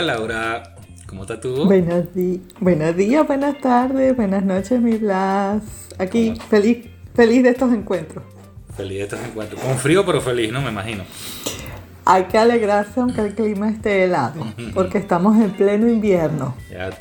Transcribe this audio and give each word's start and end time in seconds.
Hola 0.00 0.14
Laura, 0.14 0.62
¿cómo 1.06 1.24
estás 1.24 1.42
tú? 1.42 1.66
Buenos, 1.66 2.06
buenos 2.58 2.96
días, 2.96 3.26
buenas 3.26 3.60
tardes, 3.60 4.16
buenas 4.16 4.42
noches, 4.42 4.80
mi 4.80 4.96
Blas. 4.96 5.62
Aquí, 5.98 6.32
feliz, 6.48 6.86
feliz 7.14 7.42
de 7.42 7.50
estos 7.50 7.70
encuentros. 7.70 8.24
Feliz 8.74 8.96
de 8.96 9.04
estos 9.04 9.20
encuentros. 9.20 9.60
Con 9.60 9.76
frío, 9.76 10.06
pero 10.06 10.22
feliz, 10.22 10.50
¿no? 10.50 10.62
Me 10.62 10.70
imagino. 10.70 11.04
Hay 12.06 12.24
que 12.24 12.38
alegrarse 12.38 12.98
aunque 12.98 13.20
el 13.20 13.34
clima 13.34 13.68
esté 13.68 14.04
helado, 14.04 14.42
porque 14.74 14.96
estamos 14.96 15.36
en 15.36 15.50
pleno 15.50 15.86
invierno. 15.86 16.56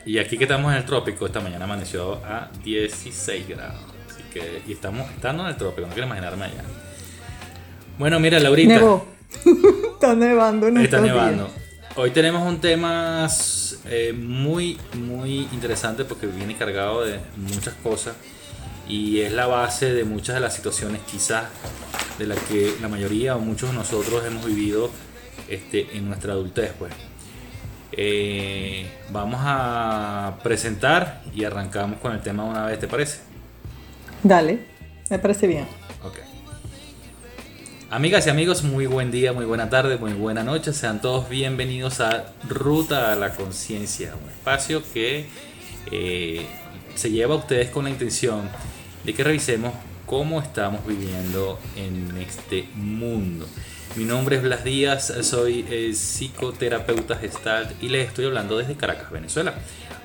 y 0.05 0.17
aquí 0.17 0.37
que 0.37 0.43
estamos 0.43 0.69
en 0.73 0.79
el 0.79 0.83
trópico, 0.83 1.25
esta 1.25 1.39
mañana 1.39 1.63
amaneció 1.63 2.15
a 2.25 2.49
16 2.65 3.47
grados. 3.47 3.79
Así 4.09 4.23
que, 4.33 4.61
y 4.67 4.73
estamos 4.73 5.09
estando 5.11 5.43
en 5.43 5.49
el 5.51 5.55
trópico, 5.55 5.87
no 5.87 5.93
quiero 5.93 6.07
imaginarme 6.07 6.43
allá. 6.47 6.63
Bueno, 7.97 8.19
mira, 8.19 8.41
Laurita. 8.41 8.73
Nevó. 8.73 9.05
Está 9.93 10.15
nevando 10.15 10.67
en 10.67 10.77
Está 10.79 10.99
nevando. 10.99 11.49
Hoy 11.95 12.11
tenemos 12.11 12.47
un 12.47 12.61
tema 12.61 13.27
eh, 13.85 14.13
muy, 14.13 14.79
muy 14.93 15.49
interesante 15.51 16.05
porque 16.05 16.27
viene 16.27 16.55
cargado 16.55 17.03
de 17.03 17.19
muchas 17.35 17.73
cosas 17.75 18.15
y 18.87 19.21
es 19.21 19.31
la 19.31 19.47
base 19.47 19.93
de 19.93 20.03
muchas 20.03 20.35
de 20.35 20.41
las 20.41 20.53
situaciones 20.53 21.01
quizás 21.09 21.45
de 22.17 22.27
las 22.27 22.37
que 22.43 22.75
la 22.79 22.87
mayoría 22.87 23.35
o 23.35 23.39
muchos 23.39 23.71
de 23.71 23.75
nosotros 23.75 24.23
hemos 24.25 24.45
vivido 24.45 24.91
este, 25.49 25.97
en 25.97 26.07
nuestra 26.07 26.33
adultez. 26.33 26.73
Pues. 26.77 26.93
Eh, 27.91 28.87
vamos 29.09 29.41
a 29.43 30.37
presentar 30.43 31.23
y 31.33 31.43
arrancamos 31.43 31.99
con 31.99 32.13
el 32.13 32.21
tema 32.21 32.43
una 32.43 32.65
vez, 32.65 32.79
¿te 32.79 32.87
parece? 32.87 33.21
Dale, 34.23 34.59
me 35.09 35.19
parece 35.19 35.47
bien. 35.47 35.65
Ok. 36.03 36.28
Amigas 37.91 38.27
y 38.27 38.29
amigos, 38.29 38.61
muy 38.61 38.85
buen 38.85 39.09
día, 39.09 39.33
muy 39.33 39.45
buena 39.45 39.71
tarde, 39.71 39.97
muy 39.97 40.13
buena 40.13 40.43
noche. 40.43 40.73
Sean 40.73 41.01
todos 41.01 41.27
bienvenidos 41.27 42.01
a 42.01 42.27
Ruta 42.47 43.11
a 43.11 43.15
la 43.15 43.33
Conciencia, 43.33 44.13
un 44.13 44.29
espacio 44.29 44.83
que 44.93 45.25
eh, 45.91 46.45
se 46.93 47.09
lleva 47.09 47.33
a 47.33 47.37
ustedes 47.39 47.71
con 47.71 47.85
la 47.85 47.89
intención 47.89 48.47
de 49.03 49.13
que 49.15 49.23
revisemos 49.23 49.73
cómo 50.05 50.39
estamos 50.39 50.85
viviendo 50.85 51.59
en 51.75 52.15
este 52.19 52.69
mundo. 52.75 53.47
Mi 53.95 54.05
nombre 54.05 54.35
es 54.35 54.43
Blas 54.43 54.63
Díaz, 54.63 55.11
soy 55.23 55.65
eh, 55.67 55.91
psicoterapeuta 55.95 57.15
gestalt 57.15 57.71
y 57.81 57.89
les 57.89 58.09
estoy 58.09 58.25
hablando 58.25 58.59
desde 58.59 58.75
Caracas, 58.75 59.09
Venezuela. 59.09 59.55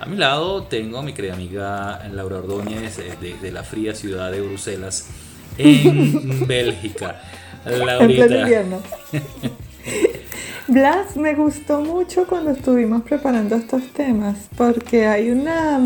A 0.01 0.07
mi 0.07 0.17
lado 0.17 0.63
tengo 0.63 0.97
a 0.97 1.03
mi 1.03 1.13
querida 1.13 1.35
amiga 1.35 2.03
Laura 2.11 2.39
Ordóñez 2.39 2.99
eh, 2.99 3.15
desde 3.21 3.53
la 3.53 3.63
fría 3.63 3.95
ciudad 3.95 4.33
de 4.33 4.41
Bruselas, 4.41 5.11
en 5.59 6.47
Bélgica. 6.49 7.21
En 7.67 8.09
pleno 8.09 8.41
invierno. 8.41 8.79
Blas, 10.69 11.17
me 11.17 11.35
gustó 11.35 11.81
mucho 11.81 12.27
cuando 12.27 12.53
estuvimos 12.53 13.03
preparando 13.03 13.55
estos 13.57 13.87
temas 13.93 14.49
porque 14.57 15.07
hay 15.07 15.31
una 15.31 15.79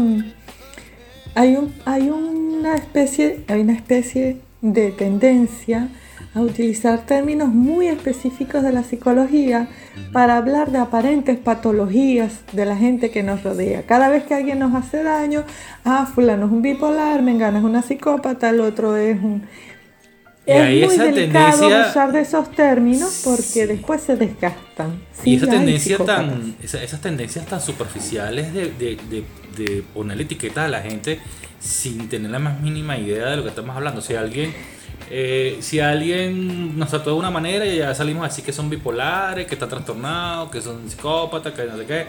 hay, 1.35 1.57
un, 1.57 1.75
hay 1.85 2.11
una 2.11 2.77
especie 2.77 3.41
hay 3.49 3.61
una 3.61 3.73
especie 3.73 4.37
de 4.61 4.93
tendencia 4.93 5.89
a 6.35 6.41
utilizar 6.41 7.07
términos 7.07 7.49
muy 7.49 7.89
específicos 7.89 8.63
de 8.63 8.73
la 8.73 8.85
psicología 8.85 9.69
para 10.13 10.37
hablar 10.37 10.71
de 10.71 10.79
aparentes 10.79 11.39
patologías 11.39 12.41
de 12.53 12.65
la 12.65 12.77
gente 12.77 13.11
que 13.11 13.23
nos 13.23 13.43
rodea. 13.43 13.83
Cada 13.83 14.09
vez 14.09 14.25
que 14.25 14.35
alguien 14.35 14.59
nos 14.59 14.75
hace 14.75 15.03
daño, 15.03 15.45
ah, 15.85 16.07
fulano 16.07 16.47
es 16.47 16.53
un 16.53 16.63
bipolar, 16.63 17.23
mengana 17.23 17.59
es 17.59 17.65
una 17.65 17.83
psicópata, 17.83 18.51
el 18.51 18.61
otro 18.61 18.97
es 18.97 19.17
un 19.17 19.43
es 20.49 20.87
muy 20.87 21.13
delicado 21.13 21.69
usar 21.69 22.13
de 22.13 22.21
esos 22.21 22.51
términos 22.53 23.23
porque 23.25 23.67
después 23.67 24.03
se 24.03 24.17
desgastan. 24.17 25.01
y 25.25 25.37
esa 25.37 25.47
tendencia 25.47 25.99
tan, 25.99 26.57
esas 26.63 27.01
tendencias 27.01 27.47
tan 27.47 27.61
superficiales 27.61 28.53
de, 28.55 28.71
de, 28.73 29.25
de, 29.57 29.83
ponerle 29.95 30.23
etiquetas 30.23 30.65
a 30.65 30.69
la 30.69 30.81
gente 30.81 31.21
sin 31.61 32.09
tener 32.09 32.31
la 32.31 32.39
más 32.39 32.61
mínima 32.61 32.97
idea 32.97 33.27
de 33.27 33.37
lo 33.37 33.43
que 33.43 33.51
estamos 33.51 33.77
hablando. 33.77 34.01
Si 34.01 34.15
alguien, 34.15 34.55
eh, 35.11 35.59
si 35.61 35.81
alguien 35.81 36.79
nos 36.79 36.89
trató 36.89 37.11
de 37.11 37.17
una 37.17 37.31
manera 37.31 37.67
y 37.67 37.79
ya 37.79 37.95
salimos 37.95 38.27
así 38.27 38.43
que 38.43 38.53
son 38.53 38.71
bipolares, 38.71 39.47
que 39.47 39.55
están 39.55 39.69
trastornados, 39.69 40.51
que 40.51 40.61
son 40.61 40.89
psicópatas, 40.89 41.53
que 41.53 41.65
no 41.65 41.77
sé 41.77 41.85
qué. 41.85 42.07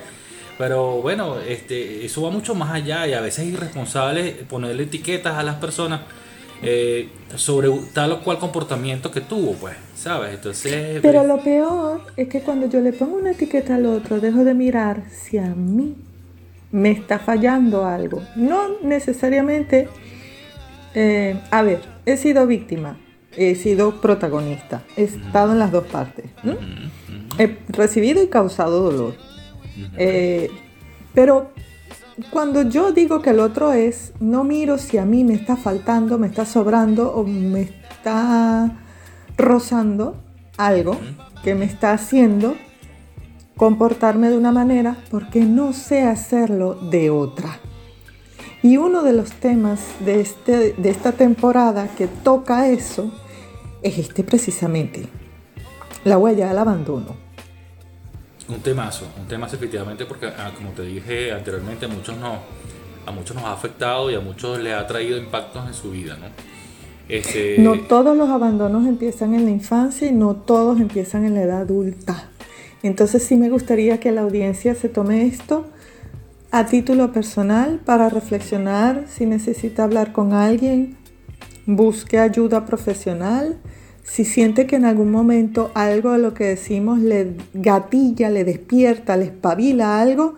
Pero 0.57 1.01
bueno, 1.01 1.37
este, 1.39 2.05
eso 2.05 2.21
va 2.21 2.29
mucho 2.29 2.53
más 2.53 2.71
allá 2.71 3.07
y 3.07 3.13
a 3.13 3.21
veces 3.21 3.45
es 3.47 3.53
irresponsable 3.53 4.31
ponerle 4.49 4.83
etiquetas 4.83 5.37
a 5.37 5.43
las 5.43 5.55
personas 5.55 6.01
eh, 6.61 7.09
sobre 7.35 7.69
tal 7.93 8.11
o 8.11 8.21
cual 8.21 8.39
comportamiento 8.39 9.11
que 9.11 9.21
tuvo, 9.21 9.53
pues, 9.53 9.75
¿sabes? 9.95 10.33
Entonces... 10.35 10.99
Pero 11.01 11.23
lo 11.23 11.41
peor 11.41 12.01
es 12.17 12.27
que 12.27 12.41
cuando 12.41 12.67
yo 12.67 12.81
le 12.81 12.93
pongo 12.93 13.17
una 13.17 13.31
etiqueta 13.31 13.75
al 13.75 13.85
otro, 13.85 14.19
dejo 14.19 14.43
de 14.43 14.53
mirar 14.53 15.03
si 15.09 15.37
a 15.37 15.47
mí 15.47 15.95
me 16.71 16.91
está 16.91 17.19
fallando 17.19 17.85
algo. 17.85 18.21
No 18.35 18.79
necesariamente... 18.81 19.87
Eh, 20.95 21.39
a 21.51 21.61
ver, 21.61 21.81
he 22.05 22.17
sido 22.17 22.47
víctima, 22.47 22.97
he 23.37 23.53
sido 23.55 24.01
protagonista, 24.01 24.83
he 24.97 25.03
estado 25.03 25.53
en 25.53 25.59
las 25.59 25.71
dos 25.71 25.85
partes. 25.85 26.25
He 27.37 27.57
recibido 27.69 28.23
y 28.23 28.27
causado 28.27 28.81
dolor. 28.91 29.15
Eh, 29.97 30.49
pero 31.13 31.51
cuando 32.31 32.63
yo 32.63 32.91
digo 32.91 33.21
que 33.21 33.31
el 33.31 33.39
otro 33.39 33.73
es, 33.73 34.13
no 34.19 34.43
miro 34.43 34.77
si 34.77 34.97
a 34.97 35.05
mí 35.05 35.23
me 35.23 35.33
está 35.33 35.55
faltando, 35.55 36.17
me 36.17 36.27
está 36.27 36.45
sobrando 36.45 37.13
o 37.13 37.23
me 37.23 37.61
está 37.61 38.71
rozando 39.37 40.15
algo 40.57 40.97
que 41.43 41.55
me 41.55 41.65
está 41.65 41.93
haciendo 41.93 42.55
comportarme 43.55 44.29
de 44.29 44.37
una 44.37 44.51
manera 44.51 44.97
porque 45.11 45.41
no 45.41 45.73
sé 45.73 46.03
hacerlo 46.03 46.75
de 46.75 47.09
otra. 47.09 47.59
Y 48.61 48.77
uno 48.77 49.03
de 49.03 49.13
los 49.13 49.31
temas 49.31 49.79
de, 49.99 50.19
este, 50.19 50.73
de 50.73 50.89
esta 50.89 51.13
temporada 51.13 51.87
que 51.97 52.07
toca 52.07 52.67
eso 52.67 53.11
es 53.81 53.97
este 53.97 54.23
precisamente, 54.23 55.07
la 56.03 56.17
huella 56.17 56.49
del 56.49 56.57
abandono. 56.57 57.28
Un 58.49 58.61
temazo, 58.61 59.05
un 59.19 59.27
temazo 59.27 59.55
efectivamente 59.55 60.05
porque 60.05 60.25
ah, 60.25 60.51
como 60.55 60.71
te 60.71 60.81
dije 60.81 61.31
anteriormente 61.31 61.87
muchos, 61.87 62.17
no, 62.17 62.39
a 63.05 63.11
muchos 63.11 63.35
nos 63.35 63.45
ha 63.45 63.53
afectado 63.53 64.09
y 64.09 64.15
a 64.15 64.19
muchos 64.19 64.59
les 64.59 64.73
ha 64.73 64.85
traído 64.87 65.17
impactos 65.17 65.67
en 65.67 65.73
su 65.73 65.91
vida, 65.91 66.17
¿no? 66.17 66.27
Este... 67.07 67.57
No 67.59 67.79
todos 67.81 68.15
los 68.17 68.29
abandonos 68.29 68.87
empiezan 68.87 69.33
en 69.33 69.45
la 69.45 69.51
infancia 69.51 70.07
y 70.07 70.11
no 70.11 70.35
todos 70.35 70.79
empiezan 70.79 71.25
en 71.25 71.35
la 71.35 71.41
edad 71.41 71.61
adulta. 71.61 72.29
Entonces 72.83 73.23
sí 73.23 73.35
me 73.35 73.49
gustaría 73.49 73.99
que 73.99 74.11
la 74.11 74.21
audiencia 74.21 74.75
se 74.75 74.89
tome 74.89 75.25
esto 75.25 75.65
a 76.51 76.65
título 76.65 77.11
personal 77.11 77.79
para 77.85 78.09
reflexionar 78.09 79.05
si 79.07 79.25
necesita 79.25 79.83
hablar 79.83 80.11
con 80.11 80.33
alguien, 80.33 80.97
busque 81.65 82.19
ayuda 82.19 82.65
profesional 82.65 83.57
si 84.09 84.25
siente 84.25 84.65
que 84.65 84.75
en 84.75 84.85
algún 84.85 85.11
momento 85.11 85.71
algo 85.75 86.13
de 86.13 86.17
lo 86.17 86.33
que 86.33 86.45
decimos 86.45 86.99
le 86.99 87.35
gatilla, 87.53 88.31
le 88.31 88.43
despierta, 88.43 89.15
le 89.15 89.25
espabila 89.25 90.01
algo, 90.01 90.35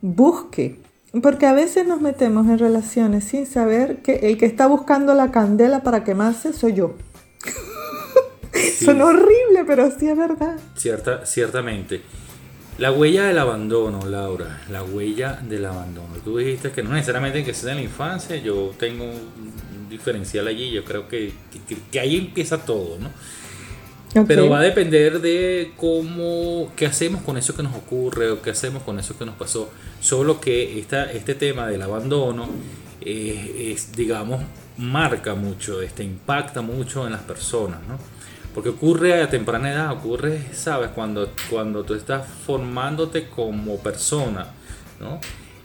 busque. 0.00 0.78
Porque 1.20 1.46
a 1.46 1.52
veces 1.52 1.86
nos 1.86 2.00
metemos 2.00 2.46
en 2.46 2.58
relaciones 2.58 3.24
sin 3.24 3.44
saber 3.44 4.02
que 4.02 4.14
el 4.22 4.38
que 4.38 4.46
está 4.46 4.66
buscando 4.66 5.14
la 5.14 5.32
candela 5.32 5.82
para 5.82 6.04
quemarse 6.04 6.52
soy 6.52 6.74
yo. 6.74 6.94
Son 8.84 9.00
horrible, 9.02 9.64
pero 9.66 9.90
sí 9.90 10.08
es 10.08 10.16
verdad. 10.16 10.56
Cierta, 10.76 11.26
ciertamente. 11.26 12.02
La 12.78 12.92
huella 12.92 13.24
del 13.24 13.38
abandono, 13.38 14.06
Laura, 14.06 14.62
la 14.70 14.82
huella 14.84 15.40
del 15.42 15.66
abandono. 15.66 16.14
Tú 16.24 16.38
dijiste 16.38 16.70
que 16.70 16.82
no 16.82 16.90
necesariamente 16.90 17.44
que 17.44 17.52
sea 17.52 17.72
en 17.72 17.78
la 17.78 17.82
infancia, 17.82 18.36
yo 18.36 18.72
tengo 18.78 19.06
diferencial 19.92 20.46
allí. 20.48 20.70
Yo 20.70 20.84
creo 20.84 21.08
que, 21.08 21.32
que, 21.90 22.00
ahí 22.00 22.16
empieza 22.16 22.64
todo, 22.64 22.98
¿no? 22.98 23.10
Pero 24.26 24.50
va 24.50 24.58
a 24.58 24.62
depender 24.62 25.20
de 25.20 25.72
cómo, 25.76 26.70
qué 26.76 26.84
hacemos 26.84 27.22
con 27.22 27.38
eso 27.38 27.56
que 27.56 27.62
nos 27.62 27.74
ocurre 27.74 28.30
o 28.30 28.42
qué 28.42 28.50
hacemos 28.50 28.82
con 28.82 28.98
eso 28.98 29.16
que 29.16 29.24
nos 29.24 29.36
pasó. 29.36 29.70
Solo 30.00 30.38
que 30.38 30.78
esta, 30.78 31.10
este 31.10 31.34
tema 31.34 31.66
del 31.68 31.80
abandono 31.80 32.48
eh, 33.00 33.72
es, 33.74 33.92
digamos, 33.92 34.42
marca 34.76 35.34
mucho, 35.34 35.80
este, 35.80 36.04
impacta 36.04 36.60
mucho 36.60 37.06
en 37.06 37.12
las 37.12 37.22
personas, 37.22 37.80
¿no? 37.88 37.98
Porque 38.54 38.68
ocurre 38.68 39.22
a 39.22 39.30
temprana 39.30 39.72
edad, 39.72 39.92
ocurre, 39.92 40.42
¿sabes? 40.52 40.90
Cuando, 40.90 41.30
cuando 41.48 41.84
tú 41.84 41.94
estás 41.94 42.26
formándote 42.46 43.28
como 43.28 43.78
persona, 43.78 44.48
¿no? 45.00 45.20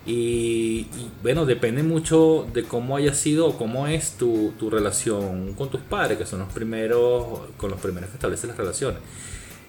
Y, 0.08 0.88
bueno, 1.22 1.46
depende 1.46 1.84
mucho 1.84 2.48
de 2.54 2.64
cómo 2.64 2.96
haya 2.96 3.14
sido 3.14 3.48
o 3.48 3.58
cómo 3.58 3.88
es 3.88 4.12
tu, 4.12 4.54
tu, 4.58 4.70
relación 4.70 5.54
con 5.54 5.70
tus 5.70 5.82
padres, 5.82 6.18
que 6.18 6.26
son 6.26 6.40
los 6.40 6.54
primeros, 6.54 7.42
con 7.58 7.70
los 7.70 7.80
primeros 7.82 8.10
que 8.10 8.16
establecen 8.16 8.50
las 8.50 8.58
relaciones. 8.58 9.00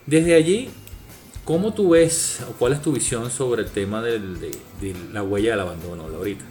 Desde 0.06 0.34
allí, 0.34 0.70
¿cómo 1.44 1.74
tú 1.74 1.90
ves 1.90 2.38
o 2.48 2.52
cuál 2.52 2.72
es 2.72 2.80
tu 2.80 2.92
visión 2.92 3.32
sobre 3.32 3.62
el 3.62 3.70
tema 3.70 4.00
de, 4.00 4.20
de 4.20 4.94
la 5.12 5.24
huella 5.24 5.50
del 5.50 5.60
abandono, 5.60 6.08
Laurita? 6.08 6.44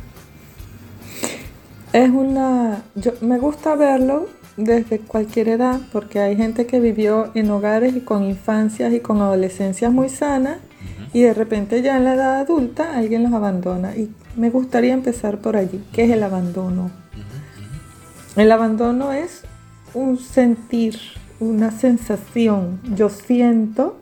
Es 1.93 2.09
una. 2.09 2.83
Yo, 2.95 3.13
me 3.21 3.39
gusta 3.39 3.75
verlo 3.75 4.27
desde 4.57 4.99
cualquier 4.99 5.47
edad, 5.47 5.79
porque 5.93 6.19
hay 6.19 6.35
gente 6.35 6.65
que 6.65 6.81
vivió 6.81 7.31
en 7.35 7.49
hogares 7.51 7.95
y 7.95 8.01
con 8.01 8.25
infancias 8.25 8.93
y 8.93 8.99
con 8.99 9.21
adolescencias 9.21 9.93
muy 9.93 10.09
sanas 10.09 10.57
y 11.17 11.21
de 11.21 11.33
repente 11.33 11.81
ya 11.81 11.97
en 11.97 12.03
la 12.03 12.13
edad 12.13 12.39
adulta 12.41 12.95
alguien 12.95 13.23
los 13.23 13.33
abandona. 13.33 13.97
Y 13.97 14.13
me 14.35 14.51
gustaría 14.51 14.93
empezar 14.93 15.39
por 15.39 15.57
allí. 15.57 15.83
¿Qué 15.91 16.03
es 16.03 16.11
el 16.11 16.21
abandono? 16.21 16.91
El 18.35 18.51
abandono 18.51 19.11
es 19.11 19.41
un 19.95 20.19
sentir, 20.19 20.99
una 21.39 21.71
sensación. 21.71 22.79
Yo 22.95 23.09
siento 23.09 23.97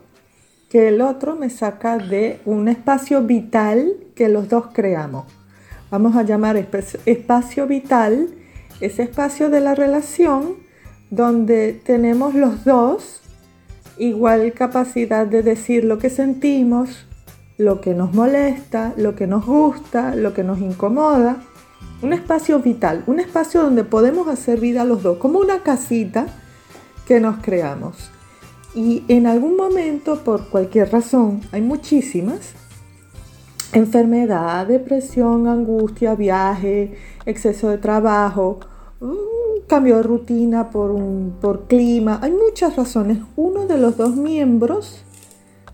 que 0.70 0.90
el 0.90 1.00
otro 1.00 1.38
me 1.38 1.50
saca 1.50 1.98
de 1.98 2.42
un 2.44 2.68
espacio 2.68 3.22
vital 3.22 3.94
que 4.14 4.28
los 4.28 4.50
dos 4.50 4.68
creamos. 4.74 5.24
Vamos 5.90 6.18
a 6.18 6.24
llamar 6.24 6.58
espacio 6.58 7.66
vital 7.66 8.28
ese 8.82 9.04
espacio 9.04 9.50
de 9.50 9.62
la 9.62 9.74
relación 9.74 10.58
donde 11.12 11.80
tenemos 11.86 12.36
los 12.36 12.66
dos 12.66 13.22
igual 13.98 14.54
capacidad 14.54 15.26
de 15.26 15.44
decir 15.44 15.84
lo 15.84 15.98
que 15.98 16.10
sentimos, 16.10 17.06
lo 17.58 17.82
que 17.82 17.94
nos 17.94 18.14
molesta, 18.14 18.94
lo 18.98 19.16
que 19.16 19.28
nos 19.28 19.46
gusta, 19.46 20.16
lo 20.16 20.34
que 20.34 20.44
nos 20.44 20.60
incomoda. 20.60 21.38
Un 22.02 22.14
espacio 22.14 22.60
vital, 22.60 23.04
un 23.08 23.20
espacio 23.20 23.64
donde 23.64 23.84
podemos 23.84 24.28
hacer 24.28 24.60
vida 24.60 24.84
los 24.84 25.02
dos, 25.02 25.18
como 25.18 25.40
una 25.40 25.64
casita 25.64 26.28
que 27.08 27.20
nos 27.20 27.38
creamos. 27.38 28.12
Y 28.76 29.04
en 29.08 29.26
algún 29.26 29.56
momento, 29.56 30.20
por 30.24 30.50
cualquier 30.50 30.92
razón, 30.92 31.42
hay 31.54 31.62
muchísimas, 31.62 32.54
enfermedad, 33.72 34.68
depresión, 34.68 35.48
angustia, 35.48 36.16
viaje, 36.16 36.98
exceso 37.26 37.70
de 37.70 37.78
trabajo, 37.78 38.60
cambio 39.68 39.98
de 39.98 40.04
rutina 40.04 40.70
por, 40.70 40.92
un, 40.92 41.36
por 41.42 41.68
clima, 41.68 42.20
hay 42.22 42.32
muchas 42.32 42.76
razones. 42.76 43.20
Uno 43.36 43.66
de 43.66 43.78
los 43.78 43.98
dos 43.98 44.16
miembros 44.16 45.04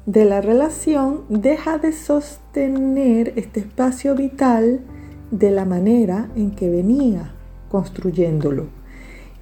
de 0.05 0.25
la 0.25 0.41
relación 0.41 1.21
deja 1.29 1.77
de 1.77 1.91
sostener 1.91 3.33
este 3.35 3.59
espacio 3.59 4.15
vital 4.15 4.81
de 5.29 5.51
la 5.51 5.65
manera 5.65 6.29
en 6.35 6.51
que 6.51 6.69
venía 6.69 7.33
construyéndolo. 7.69 8.67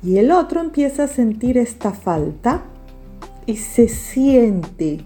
Y 0.03 0.17
el 0.17 0.31
otro 0.31 0.61
empieza 0.61 1.03
a 1.03 1.07
sentir 1.07 1.57
esta 1.57 1.91
falta 1.91 2.63
y 3.45 3.57
se 3.57 3.87
siente. 3.87 5.03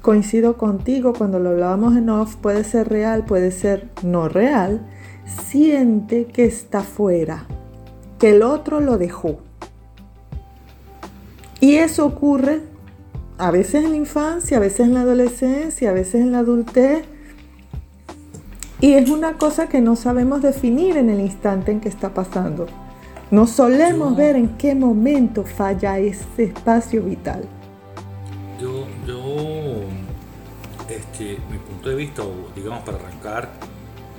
Coincido 0.00 0.56
contigo 0.56 1.12
cuando 1.12 1.38
lo 1.38 1.50
hablábamos 1.50 1.96
en 1.96 2.08
off, 2.08 2.36
puede 2.36 2.64
ser 2.64 2.88
real, 2.88 3.24
puede 3.24 3.50
ser 3.50 3.90
no 4.02 4.28
real. 4.28 4.86
Siente 5.26 6.26
que 6.26 6.46
está 6.46 6.80
fuera, 6.80 7.46
que 8.18 8.30
el 8.30 8.42
otro 8.42 8.80
lo 8.80 8.98
dejó. 8.98 9.38
Y 11.60 11.74
eso 11.74 12.06
ocurre 12.06 12.60
a 13.38 13.50
veces 13.50 13.84
en 13.84 13.90
la 13.90 13.96
infancia, 13.96 14.56
a 14.56 14.60
veces 14.60 14.80
en 14.80 14.94
la 14.94 15.02
adolescencia, 15.02 15.90
a 15.90 15.92
veces 15.92 16.16
en 16.16 16.32
la 16.32 16.40
adultez. 16.40 17.04
Y 18.80 18.92
es 18.92 19.10
una 19.10 19.34
cosa 19.38 19.68
que 19.68 19.80
no 19.80 19.96
sabemos 19.96 20.42
definir 20.42 20.96
en 20.96 21.10
el 21.10 21.20
instante 21.20 21.72
en 21.72 21.80
que 21.80 21.88
está 21.88 22.14
pasando. 22.14 22.66
No 23.30 23.46
solemos 23.46 24.16
ver 24.16 24.36
en 24.36 24.56
qué 24.56 24.74
momento 24.74 25.44
falla 25.44 25.98
ese 25.98 26.44
espacio 26.44 27.02
vital. 27.02 27.44
Yo, 28.60 28.86
yo, 29.06 29.82
este, 30.88 31.38
mi 31.50 31.58
punto 31.58 31.90
de 31.90 31.94
vista, 31.94 32.22
digamos 32.56 32.82
para 32.84 32.98
arrancar, 32.98 33.50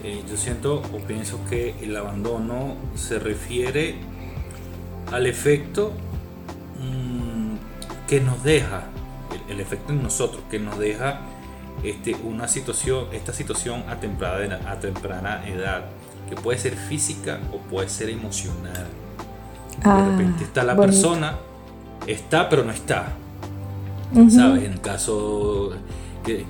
eh, 0.04 0.24
yo 0.30 0.38
siento 0.38 0.82
o 0.94 1.00
pienso 1.00 1.40
que 1.50 1.76
el 1.82 1.96
abandono 1.96 2.76
se 2.96 3.20
refiere 3.20 3.96
al 5.12 5.28
efecto 5.28 5.92
mm, 6.80 8.08
que 8.08 8.22
nos 8.22 8.44
deja, 8.44 8.84
el, 9.50 9.60
efecto 9.60 9.92
en 9.92 10.02
nosotros, 10.02 10.42
que 10.50 10.60
nos 10.60 10.80
deja 10.80 11.22
este, 11.84 12.16
una 12.24 12.48
situación, 12.48 13.08
esta 13.12 13.34
situación 13.34 13.84
a 13.90 14.00
temprana, 14.00 14.60
a 14.68 14.80
temprana 14.80 15.48
edad, 15.48 15.86
que 16.30 16.36
puede 16.36 16.58
ser 16.60 16.76
física 16.76 17.40
o 17.52 17.58
puede 17.58 17.90
ser 17.90 18.10
emocional. 18.10 18.88
de 19.84 19.90
ah, 19.90 20.08
repente 20.12 20.44
está 20.44 20.64
la 20.64 20.76
persona, 20.76 21.38
está 22.08 22.48
pero 22.48 22.64
no 22.64 22.72
está. 22.72 23.14
¿Sabes? 24.30 24.64
En 24.64 24.78
caso 24.78 25.72
que 26.24 26.46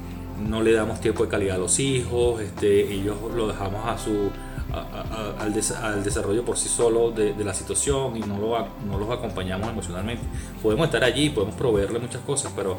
no 0.47 0.61
le 0.61 0.73
damos 0.73 0.99
tiempo 1.01 1.23
de 1.23 1.29
calidad 1.29 1.55
a 1.55 1.59
los 1.59 1.79
hijos, 1.79 2.41
este, 2.41 2.91
ellos 2.91 3.17
lo 3.35 3.47
dejamos 3.47 3.85
a 3.85 3.97
su, 3.97 4.31
al, 4.71 6.03
desarrollo 6.03 6.45
por 6.45 6.57
sí 6.57 6.69
solo 6.69 7.11
de, 7.11 7.33
la 7.43 7.53
situación 7.53 8.15
y 8.17 8.19
no, 8.21 8.37
lo, 8.37 8.99
los 8.99 9.09
acompañamos 9.09 9.69
emocionalmente. 9.69 10.23
Podemos 10.61 10.85
estar 10.85 11.03
allí, 11.03 11.29
podemos 11.29 11.55
proveerle 11.55 11.99
muchas 11.99 12.21
cosas, 12.21 12.51
pero 12.55 12.77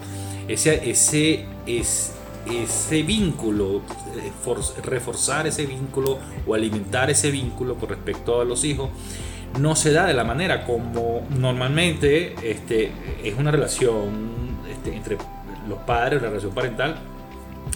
ese, 0.49 0.89
ese, 0.89 1.47
es, 1.67 2.15
ese 2.47 3.03
vínculo, 3.03 3.83
eh, 4.17 4.33
reforzar 4.83 5.47
ese 5.47 5.67
vínculo 5.67 6.19
o 6.47 6.55
alimentar 6.55 7.11
ese 7.11 7.31
vínculo 7.31 7.75
con 7.77 7.89
respecto 7.89 8.41
a 8.41 8.45
los 8.45 8.65
hijos, 8.65 8.91
no 9.59 9.75
se 9.75 9.93
da 9.93 10.07
de 10.07 10.15
la 10.15 10.23
manera 10.23 10.65
como 10.65 11.27
normalmente 11.31 12.35
este, 12.49 12.93
es 13.25 13.37
una 13.37 13.51
relación 13.51 14.61
este, 14.71 14.95
entre 14.95 15.19
los 15.69 15.79
padres, 15.81 16.23
la 16.23 16.29
relación 16.29 16.53
parental 16.53 17.10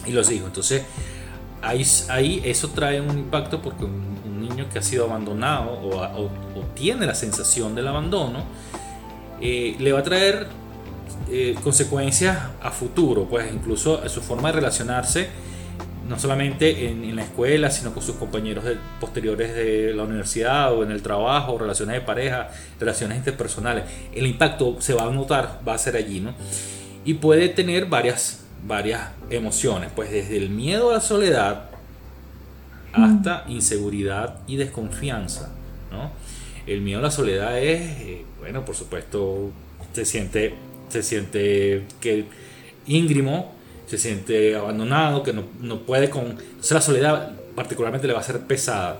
y 0.05 0.11
los 0.11 0.31
hijos. 0.31 0.47
Entonces, 0.47 0.83
ahí, 1.61 1.85
ahí 2.09 2.41
eso 2.45 2.69
trae 2.69 3.01
un 3.01 3.17
impacto 3.17 3.61
porque 3.61 3.85
un, 3.85 4.15
niño 4.35 4.67
que 4.71 4.77
ha 4.77 4.81
sido 4.83 5.05
abandonado 5.05 5.71
o, 5.71 6.29
tiene 6.75 7.07
la 7.07 7.15
sensación 7.15 7.73
del 7.73 7.87
abandono, 7.87 8.43
eh, 9.41 9.75
le 9.79 9.91
va 9.91 9.99
a 9.99 10.03
traer 10.03 10.47
eh, 11.31 11.55
consecuencias 11.63 12.37
a 12.61 12.69
futuro, 12.69 13.27
pues 13.27 13.51
incluso 13.51 13.99
a 14.03 14.07
su 14.07 14.21
forma 14.21 14.49
de 14.49 14.57
relacionarse, 14.57 15.29
no 16.07 16.19
solamente 16.19 16.89
en, 16.89 17.15
la 17.15 17.23
escuela, 17.23 17.71
sino 17.71 17.91
con 17.93 18.03
sus 18.03 18.17
compañeros 18.17 18.63
posteriores 18.99 19.55
de 19.55 19.93
la 19.95 20.03
universidad 20.03 20.71
o 20.73 20.83
en 20.83 20.91
el 20.91 21.01
trabajo, 21.01 21.57
relaciones 21.57 21.95
de 21.95 22.01
pareja, 22.01 22.49
relaciones 22.79 23.17
interpersonales. 23.17 23.85
El 24.13 24.27
impacto 24.27 24.77
se 24.79 24.93
va 24.93 25.05
a 25.05 25.09
notar, 25.09 25.61
va 25.67 25.73
a 25.73 25.77
ser 25.79 25.95
allí, 25.95 26.19
¿no? 26.19 26.35
Y 27.03 27.15
puede 27.15 27.49
tener 27.49 27.87
varias 27.87 28.44
varias 28.67 29.09
emociones, 29.29 29.89
pues 29.95 30.11
desde 30.11 30.37
el 30.37 30.49
miedo 30.49 30.89
a 30.89 30.93
la 30.93 31.01
soledad 31.01 31.69
hasta 32.93 33.43
inseguridad 33.47 34.39
y 34.47 34.55
desconfianza. 34.55 35.51
¿no? 35.91 36.11
El 36.65 36.81
miedo 36.81 36.99
a 36.99 37.03
la 37.03 37.11
soledad 37.11 37.59
es, 37.59 37.81
eh, 38.01 38.25
bueno, 38.39 38.65
por 38.65 38.75
supuesto, 38.75 39.51
se 39.93 40.05
siente, 40.05 40.55
se 40.89 41.03
siente 41.03 41.83
que 41.99 42.25
íngrimo, 42.87 43.53
se 43.87 43.97
siente 43.97 44.55
abandonado, 44.55 45.23
que 45.23 45.33
no, 45.33 45.79
puede 45.79 46.09
con... 46.09 46.25
Entonces 46.25 46.71
la 46.71 46.81
soledad 46.81 47.31
particularmente 47.55 48.07
le 48.07 48.13
va 48.13 48.19
a 48.19 48.23
ser 48.23 48.41
pesada. 48.41 48.99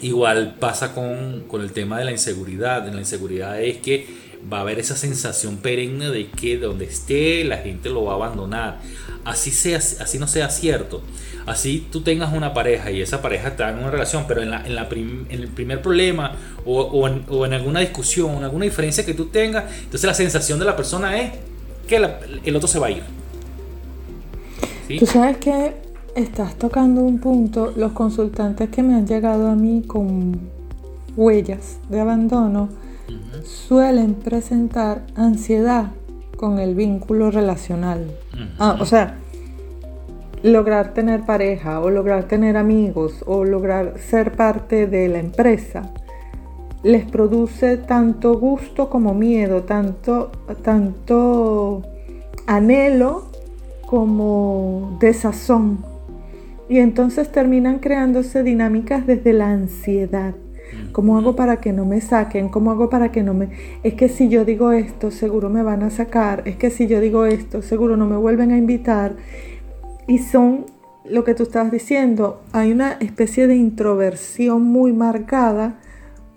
Igual 0.00 0.56
pasa 0.58 0.94
con, 0.94 1.44
con 1.46 1.62
el 1.62 1.72
tema 1.72 1.98
de 1.98 2.04
la 2.04 2.10
inseguridad. 2.10 2.86
La 2.86 2.98
inseguridad 2.98 3.60
es 3.62 3.78
que 3.78 4.29
va 4.52 4.58
a 4.58 4.60
haber 4.62 4.78
esa 4.78 4.96
sensación 4.96 5.58
perenne 5.58 6.10
de 6.10 6.30
que 6.30 6.56
donde 6.58 6.84
esté 6.84 7.44
la 7.44 7.58
gente 7.58 7.88
lo 7.90 8.04
va 8.04 8.12
a 8.12 8.14
abandonar. 8.16 8.80
Así, 9.24 9.50
sea, 9.50 9.78
así 9.78 10.18
no 10.18 10.26
sea 10.26 10.50
cierto. 10.50 11.02
Así 11.46 11.86
tú 11.90 12.02
tengas 12.02 12.32
una 12.32 12.54
pareja 12.54 12.90
y 12.90 13.00
esa 13.00 13.22
pareja 13.22 13.48
está 13.48 13.70
en 13.70 13.78
una 13.78 13.90
relación, 13.90 14.24
pero 14.28 14.42
en, 14.42 14.50
la, 14.50 14.64
en, 14.66 15.26
el 15.30 15.48
primer 15.48 15.82
problema 15.82 16.36
o, 16.64 16.80
o, 16.80 17.46
en, 17.46 17.52
alguna 17.52 17.80
discusión, 17.80 18.36
en 18.36 18.44
alguna 18.44 18.64
diferencia 18.64 19.04
que 19.04 19.14
tú 19.14 19.26
tengas, 19.26 19.64
entonces 19.82 20.04
la 20.04 20.14
sensación 20.14 20.58
de 20.58 20.64
la 20.64 20.76
persona 20.76 21.20
es 21.20 21.32
que 21.88 21.96
el 21.96 22.56
otro 22.56 22.68
se 22.68 22.78
va 22.78 22.88
a 22.88 22.90
ir. 22.90 23.02
Tú 24.98 25.06
sabes 25.06 25.38
que 25.38 25.74
estás 26.14 26.56
tocando 26.56 27.02
un 27.02 27.18
punto, 27.18 27.72
los 27.76 27.92
consultantes 27.92 28.68
que 28.70 28.82
me 28.82 28.94
han 28.94 29.06
llegado 29.06 29.48
a 29.48 29.54
mí 29.54 29.82
con 29.86 30.40
huellas 31.16 31.78
de 31.88 32.00
abandono, 32.00 32.68
suelen 33.44 34.14
presentar 34.14 35.02
ansiedad 35.14 35.92
con 36.36 36.58
el 36.58 36.74
vínculo 36.74 37.30
relacional. 37.30 38.10
Ah, 38.58 38.78
o 38.80 38.86
sea, 38.86 39.18
lograr 40.42 40.94
tener 40.94 41.26
pareja 41.26 41.80
o 41.80 41.90
lograr 41.90 42.24
tener 42.24 42.56
amigos 42.56 43.24
o 43.26 43.44
lograr 43.44 43.98
ser 43.98 44.32
parte 44.32 44.86
de 44.86 45.08
la 45.08 45.18
empresa 45.18 45.90
les 46.82 47.04
produce 47.04 47.76
tanto 47.76 48.38
gusto 48.38 48.88
como 48.88 49.14
miedo, 49.14 49.62
tanto, 49.62 50.30
tanto 50.62 51.82
anhelo 52.46 53.26
como 53.86 54.96
desazón. 55.00 55.84
Y 56.68 56.78
entonces 56.78 57.30
terminan 57.30 57.80
creándose 57.80 58.42
dinámicas 58.42 59.06
desde 59.06 59.32
la 59.32 59.50
ansiedad. 59.50 60.34
¿Cómo 60.92 61.18
hago 61.18 61.36
para 61.36 61.60
que 61.60 61.72
no 61.72 61.84
me 61.84 62.00
saquen? 62.00 62.48
¿Cómo 62.48 62.70
hago 62.70 62.90
para 62.90 63.12
que 63.12 63.22
no 63.22 63.34
me... 63.34 63.50
Es 63.82 63.94
que 63.94 64.08
si 64.08 64.28
yo 64.28 64.44
digo 64.44 64.72
esto, 64.72 65.10
seguro 65.10 65.50
me 65.50 65.62
van 65.62 65.82
a 65.82 65.90
sacar. 65.90 66.42
Es 66.46 66.56
que 66.56 66.70
si 66.70 66.86
yo 66.86 67.00
digo 67.00 67.26
esto, 67.26 67.62
seguro 67.62 67.96
no 67.96 68.06
me 68.06 68.16
vuelven 68.16 68.50
a 68.50 68.56
invitar. 68.56 69.16
Y 70.06 70.18
son 70.18 70.66
lo 71.04 71.24
que 71.24 71.34
tú 71.34 71.44
estás 71.44 71.70
diciendo. 71.70 72.42
Hay 72.52 72.72
una 72.72 72.92
especie 72.92 73.46
de 73.46 73.56
introversión 73.56 74.62
muy 74.62 74.92
marcada 74.92 75.78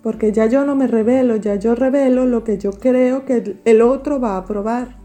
porque 0.04 0.34
ya 0.34 0.48
yo 0.48 0.66
no 0.66 0.76
me 0.76 0.86
revelo, 0.86 1.38
ya 1.38 1.56
yo 1.56 1.76
revelo 1.76 2.26
lo 2.26 2.44
que 2.44 2.58
yo 2.58 2.74
creo 2.74 3.26
que 3.26 3.56
el 3.64 3.82
otro 3.82 4.20
va 4.20 4.34
a 4.34 4.38
aprobar. 4.40 4.98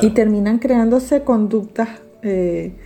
Y 0.00 0.10
terminan 0.10 0.58
creándose 0.58 1.22
conductas 1.22 1.88
eh, 2.22 2.76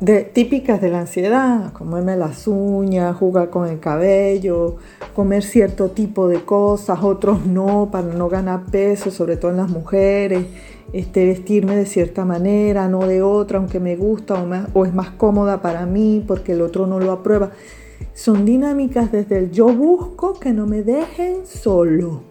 de, 0.00 0.22
típicas 0.22 0.80
de 0.80 0.90
la 0.90 1.00
ansiedad, 1.00 1.72
comerme 1.72 2.16
las 2.16 2.46
uñas, 2.46 3.16
jugar 3.16 3.50
con 3.50 3.68
el 3.68 3.80
cabello, 3.80 4.76
comer 5.14 5.42
cierto 5.42 5.90
tipo 5.90 6.28
de 6.28 6.44
cosas, 6.44 7.00
otros 7.02 7.46
no, 7.46 7.88
para 7.90 8.06
no 8.14 8.28
ganar 8.28 8.64
peso, 8.66 9.10
sobre 9.10 9.36
todo 9.36 9.50
en 9.50 9.56
las 9.56 9.70
mujeres, 9.70 10.46
este, 10.92 11.26
vestirme 11.26 11.76
de 11.76 11.86
cierta 11.86 12.24
manera, 12.24 12.88
no 12.88 13.06
de 13.06 13.22
otra, 13.22 13.58
aunque 13.58 13.80
me 13.80 13.96
gusta 13.96 14.34
o, 14.34 14.48
o 14.80 14.86
es 14.86 14.94
más 14.94 15.10
cómoda 15.10 15.60
para 15.60 15.84
mí 15.86 16.24
porque 16.26 16.52
el 16.52 16.62
otro 16.62 16.86
no 16.86 17.00
lo 17.00 17.12
aprueba. 17.12 17.50
Son 18.14 18.44
dinámicas 18.44 19.10
desde 19.10 19.38
el 19.38 19.50
yo 19.50 19.66
busco 19.68 20.38
que 20.38 20.52
no 20.52 20.66
me 20.66 20.82
dejen 20.82 21.44
solo. 21.44 22.22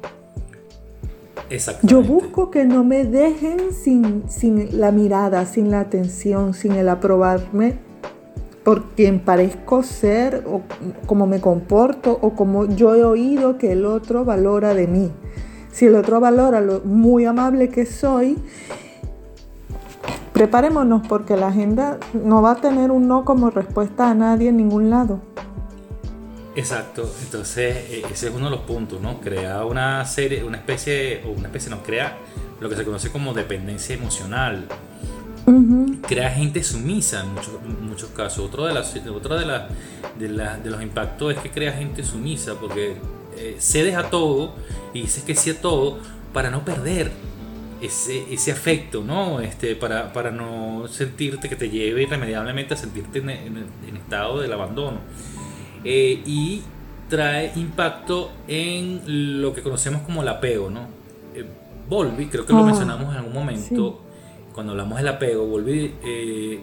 Yo 1.84 2.02
busco 2.02 2.52
que 2.52 2.66
no 2.66 2.84
me 2.84 3.06
dejen 3.06 3.74
sin, 3.74 4.30
sin 4.30 4.80
la 4.80 4.92
mirada, 4.92 5.46
sin 5.46 5.72
la 5.72 5.80
atención, 5.80 6.54
sin 6.54 6.74
el 6.74 6.90
aprobarme 6.90 7.80
por 8.68 8.84
quien 8.96 9.22
parezco 9.22 9.82
ser 9.82 10.44
o 10.46 10.62
cómo 11.06 11.26
me 11.26 11.40
comporto 11.40 12.20
o 12.22 12.32
como 12.32 12.66
yo 12.66 12.96
he 12.96 13.04
oído 13.06 13.58
que 13.58 13.72
el 13.72 13.86
otro 13.86 14.26
valora 14.26 14.74
de 14.74 14.88
mí. 14.88 15.10
Si 15.72 15.86
el 15.86 15.96
otro 15.96 16.20
valora 16.20 16.60
lo 16.60 16.82
muy 16.82 17.24
amable 17.24 17.70
que 17.70 17.86
soy, 17.86 18.38
preparémonos 20.34 21.08
porque 21.08 21.38
la 21.38 21.48
agenda 21.48 21.98
no 22.14 22.42
va 22.42 22.52
a 22.52 22.56
tener 22.58 22.92
un 22.92 23.08
no 23.08 23.24
como 23.24 23.52
respuesta 23.52 24.10
a 24.10 24.14
nadie 24.14 24.50
en 24.50 24.58
ningún 24.58 24.90
lado. 24.90 25.22
Exacto, 26.58 27.08
entonces 27.22 27.88
e, 27.88 28.04
ese 28.12 28.30
es 28.30 28.34
uno 28.34 28.46
de 28.46 28.52
los 28.52 28.62
puntos, 28.62 29.00
¿no? 29.00 29.22
Crea 29.22 29.64
una 29.64 30.04
serie, 30.06 30.44
una 30.44 30.58
especie, 30.58 31.22
o 31.24 31.30
una 31.30 31.50
especie 31.50 31.70
nos 31.70 31.82
crea 31.82 32.18
lo 32.60 32.68
que 32.68 32.76
se 32.76 32.84
conoce 32.84 33.12
como 33.12 33.36
dependencia 33.36 33.94
emocional. 33.94 34.66
Crea 36.08 36.32
gente 36.32 36.64
sumisa 36.64 37.22
en 37.22 37.36
muchos, 37.36 37.62
muchos 37.82 38.10
casos. 38.10 38.44
Otro, 38.44 38.66
de, 38.66 38.74
las, 38.74 38.96
otro 38.96 39.38
de, 39.38 39.46
de, 40.18 40.70
los 40.70 40.82
impactos 40.82 41.36
es 41.36 41.40
que 41.40 41.52
crea 41.52 41.74
gente 41.74 42.04
sumisa 42.04 42.56
porque 42.56 42.98
eh, 43.38 43.56
cedes 43.60 43.96
a 43.96 44.10
todo 44.10 44.56
y 44.96 45.04
dices 45.04 45.24
que 45.24 45.36
sí 45.36 45.52
a 45.52 45.62
todo 45.62 46.00
para 46.34 46.50
no 46.50 46.66
perder 46.66 47.12
ese, 47.82 48.34
ese 48.34 48.52
afecto, 48.52 49.04
¿no? 49.04 49.42
Este, 49.42 49.76
para, 49.76 50.12
para 50.12 50.32
no 50.32 50.88
sentirte 50.90 51.50
que 51.50 51.56
te 51.56 51.70
lleve 51.70 52.02
irremediablemente 52.02 52.74
a 52.74 52.78
sentirte 52.78 53.20
en, 53.20 53.30
en 53.30 53.96
estado 53.96 54.40
del 54.40 54.52
abandono. 54.52 54.98
Eh, 55.90 56.22
y 56.26 56.62
trae 57.08 57.54
impacto 57.56 58.34
en 58.46 59.42
lo 59.42 59.54
que 59.54 59.62
conocemos 59.62 60.02
como 60.02 60.22
el 60.22 60.28
apego, 60.28 60.70
¿no? 60.70 60.82
Eh, 61.34 61.46
Volvi, 61.88 62.28
creo 62.28 62.46
que 62.46 62.52
lo 62.52 62.60
ah, 62.60 62.64
mencionamos 62.64 63.10
en 63.12 63.20
algún 63.20 63.34
momento, 63.34 64.02
cuando 64.54 64.74
hablamos 64.74 64.98
del 64.98 65.08
apego, 65.08 65.46
Volvi, 65.46 65.96
eh, 66.04 66.62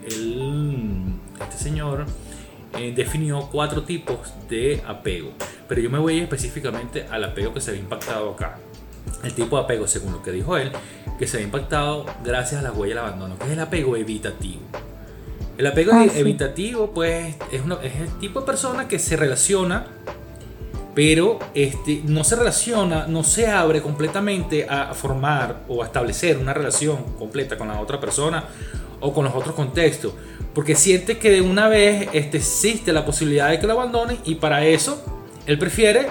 este 1.41 1.57
señor 1.57 2.05
definió 2.95 3.49
cuatro 3.51 3.85
tipos 3.85 4.35
de 4.51 4.83
apego, 4.87 5.31
pero 5.69 5.81
yo 5.81 5.89
me 5.89 5.99
voy 5.99 6.19
específicamente 6.19 7.07
al 7.11 7.25
apego 7.25 7.55
que 7.55 7.63
se 7.63 7.71
ve 7.71 7.79
impactado 7.79 8.33
acá. 8.33 8.59
El 9.23 9.33
tipo 9.33 9.57
de 9.57 9.63
apego, 9.63 9.87
según 9.87 10.13
lo 10.13 10.23
que 10.23 10.33
dijo 10.33 10.59
él, 10.59 10.71
que 11.19 11.27
se 11.27 11.39
ve 11.39 11.45
impactado 11.45 12.05
gracias 12.23 12.61
a 12.61 12.63
la 12.63 12.73
huella 12.73 12.97
del 12.97 13.05
abandono, 13.05 13.39
que 13.39 13.47
es 13.47 13.53
el 13.53 13.61
apego 13.61 13.97
evitativo. 13.97 14.61
El 15.57 15.67
apego 15.67 15.93
ah, 15.95 16.07
evitativo, 16.15 16.91
pues, 16.93 17.37
es, 17.53 17.63
el 17.63 18.19
tipo 18.19 18.41
de 18.41 18.47
persona 18.47 18.89
que 18.89 18.99
se 18.99 19.17
relaciona, 19.17 19.87
pero 20.95 21.39
este, 21.55 22.03
no 22.05 22.25
se 22.25 22.37
relaciona, 22.37 23.07
no 23.07 23.23
se 23.23 23.47
abre 23.47 23.81
completamente 23.81 24.67
a 24.69 24.95
formar 24.95 25.63
o 25.69 25.83
a 25.83 25.87
establecer 25.87 26.39
una 26.39 26.55
relación 26.55 27.15
completa 27.19 27.57
con 27.57 27.69
la 27.69 27.81
otra 27.81 28.01
persona 28.01 28.45
o 29.01 29.13
con 29.13 29.25
los 29.25 29.35
otros 29.35 29.55
contextos, 29.55 30.13
porque 30.55 30.75
siente 30.75 31.19
que 31.19 31.31
de 31.31 31.41
una 31.41 31.69
vez 31.69 32.09
este, 32.13 32.39
existe 32.39 32.93
la 32.93 33.05
posibilidad 33.05 33.51
de 33.51 33.59
que 33.59 33.67
lo 33.67 33.75
abandone 33.75 34.19
y 34.25 34.37
para 34.37 34.65
eso 34.65 35.05
él 35.47 35.59
prefiere 35.59 36.09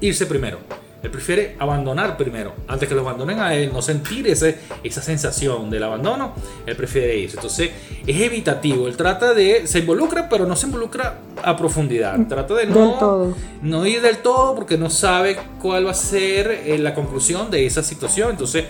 irse 0.00 0.26
primero. 0.26 0.58
Él 1.04 1.10
prefiere 1.10 1.54
abandonar 1.58 2.16
primero, 2.16 2.54
antes 2.66 2.88
que 2.88 2.94
lo 2.94 3.02
abandonen 3.02 3.38
a 3.38 3.54
él, 3.54 3.70
no 3.70 3.82
sentir 3.82 4.26
ese, 4.26 4.58
esa 4.82 5.02
sensación 5.02 5.68
del 5.68 5.84
abandono, 5.84 6.32
él 6.64 6.74
prefiere 6.76 7.14
irse. 7.18 7.36
Entonces 7.36 7.72
es 8.06 8.20
evitativo, 8.22 8.88
él 8.88 8.96
trata 8.96 9.34
de, 9.34 9.66
se 9.66 9.80
involucra, 9.80 10.30
pero 10.30 10.46
no 10.46 10.56
se 10.56 10.64
involucra 10.64 11.18
a 11.42 11.54
profundidad. 11.58 12.18
Trata 12.26 12.54
de 12.54 12.66
no, 12.68 13.34
no 13.60 13.86
ir 13.86 14.00
del 14.00 14.18
todo 14.18 14.54
porque 14.54 14.78
no 14.78 14.88
sabe 14.88 15.36
cuál 15.60 15.86
va 15.86 15.90
a 15.90 15.94
ser 15.94 16.50
eh, 16.50 16.78
la 16.78 16.94
conclusión 16.94 17.50
de 17.50 17.66
esa 17.66 17.82
situación. 17.82 18.30
Entonces, 18.30 18.64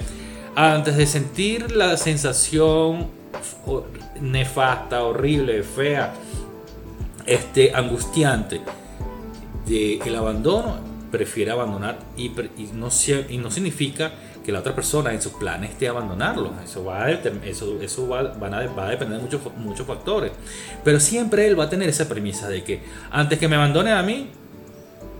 antes 0.56 0.96
de 0.96 1.06
sentir 1.06 1.70
la 1.70 1.96
sensación 1.96 3.10
nefasta, 4.20 5.04
horrible, 5.04 5.62
fea, 5.62 6.12
este, 7.26 7.72
angustiante 7.72 8.60
del 9.66 10.16
abandono, 10.16 10.93
prefiere 11.14 11.52
abandonar 11.52 11.98
y, 12.16 12.30
no, 12.74 12.88
y 13.28 13.38
no 13.38 13.50
significa 13.52 14.10
que 14.44 14.50
la 14.50 14.58
otra 14.58 14.74
persona 14.74 15.12
en 15.12 15.22
sus 15.22 15.32
planes 15.34 15.70
esté 15.70 15.88
abandonarlo. 15.88 16.50
Eso 16.62 16.84
va 16.84 17.04
a, 17.04 17.10
eso, 17.10 17.80
eso 17.80 18.08
va, 18.08 18.18
a, 18.20 18.66
va 18.66 18.86
a 18.86 18.90
depender 18.90 19.18
de 19.18 19.22
muchos, 19.22 19.40
muchos 19.56 19.86
factores. 19.86 20.32
Pero 20.82 20.98
siempre 20.98 21.46
él 21.46 21.58
va 21.58 21.64
a 21.64 21.68
tener 21.70 21.88
esa 21.88 22.08
premisa 22.08 22.48
de 22.48 22.64
que 22.64 22.82
antes 23.12 23.38
que 23.38 23.46
me 23.46 23.54
abandone 23.54 23.92
a 23.92 24.02
mí, 24.02 24.30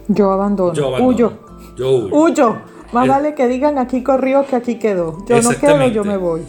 yo 0.09 0.33
abandono. 0.33 0.75
Yo 0.75 0.91
Huyo. 0.99 1.33
Yo 1.77 1.91
huyo. 1.91 2.57
Más 2.93 3.09
vale 3.09 3.35
que 3.35 3.47
digan 3.47 3.79
aquí 3.79 4.03
corrió 4.03 4.47
que 4.47 4.57
aquí 4.57 4.79
quedó. 4.79 5.25
Yo 5.29 5.41
no 5.41 5.51
quedo, 5.51 5.89
yo 5.89 6.05
me 6.05 6.17
voy. 6.17 6.43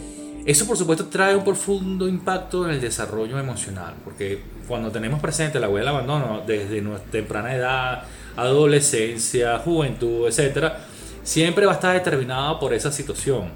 Eso 0.46 0.64
por 0.64 0.76
supuesto 0.76 1.06
trae 1.06 1.34
un 1.34 1.42
profundo 1.42 2.06
impacto 2.06 2.64
en 2.64 2.70
el 2.70 2.80
desarrollo 2.80 3.36
emocional, 3.36 3.94
porque 4.04 4.40
cuando 4.68 4.92
tenemos 4.92 5.20
presente 5.20 5.58
la 5.58 5.68
huella 5.68 5.90
del 5.90 5.96
abandono 5.96 6.42
desde 6.46 6.80
nuestra 6.80 7.10
temprana 7.10 7.52
edad, 7.52 8.04
adolescencia, 8.36 9.58
juventud, 9.58 10.28
etcétera, 10.28 10.78
siempre 11.24 11.66
va 11.66 11.72
a 11.72 11.74
estar 11.74 11.94
determinada 11.94 12.60
por 12.60 12.72
esa 12.72 12.92
situación. 12.92 13.50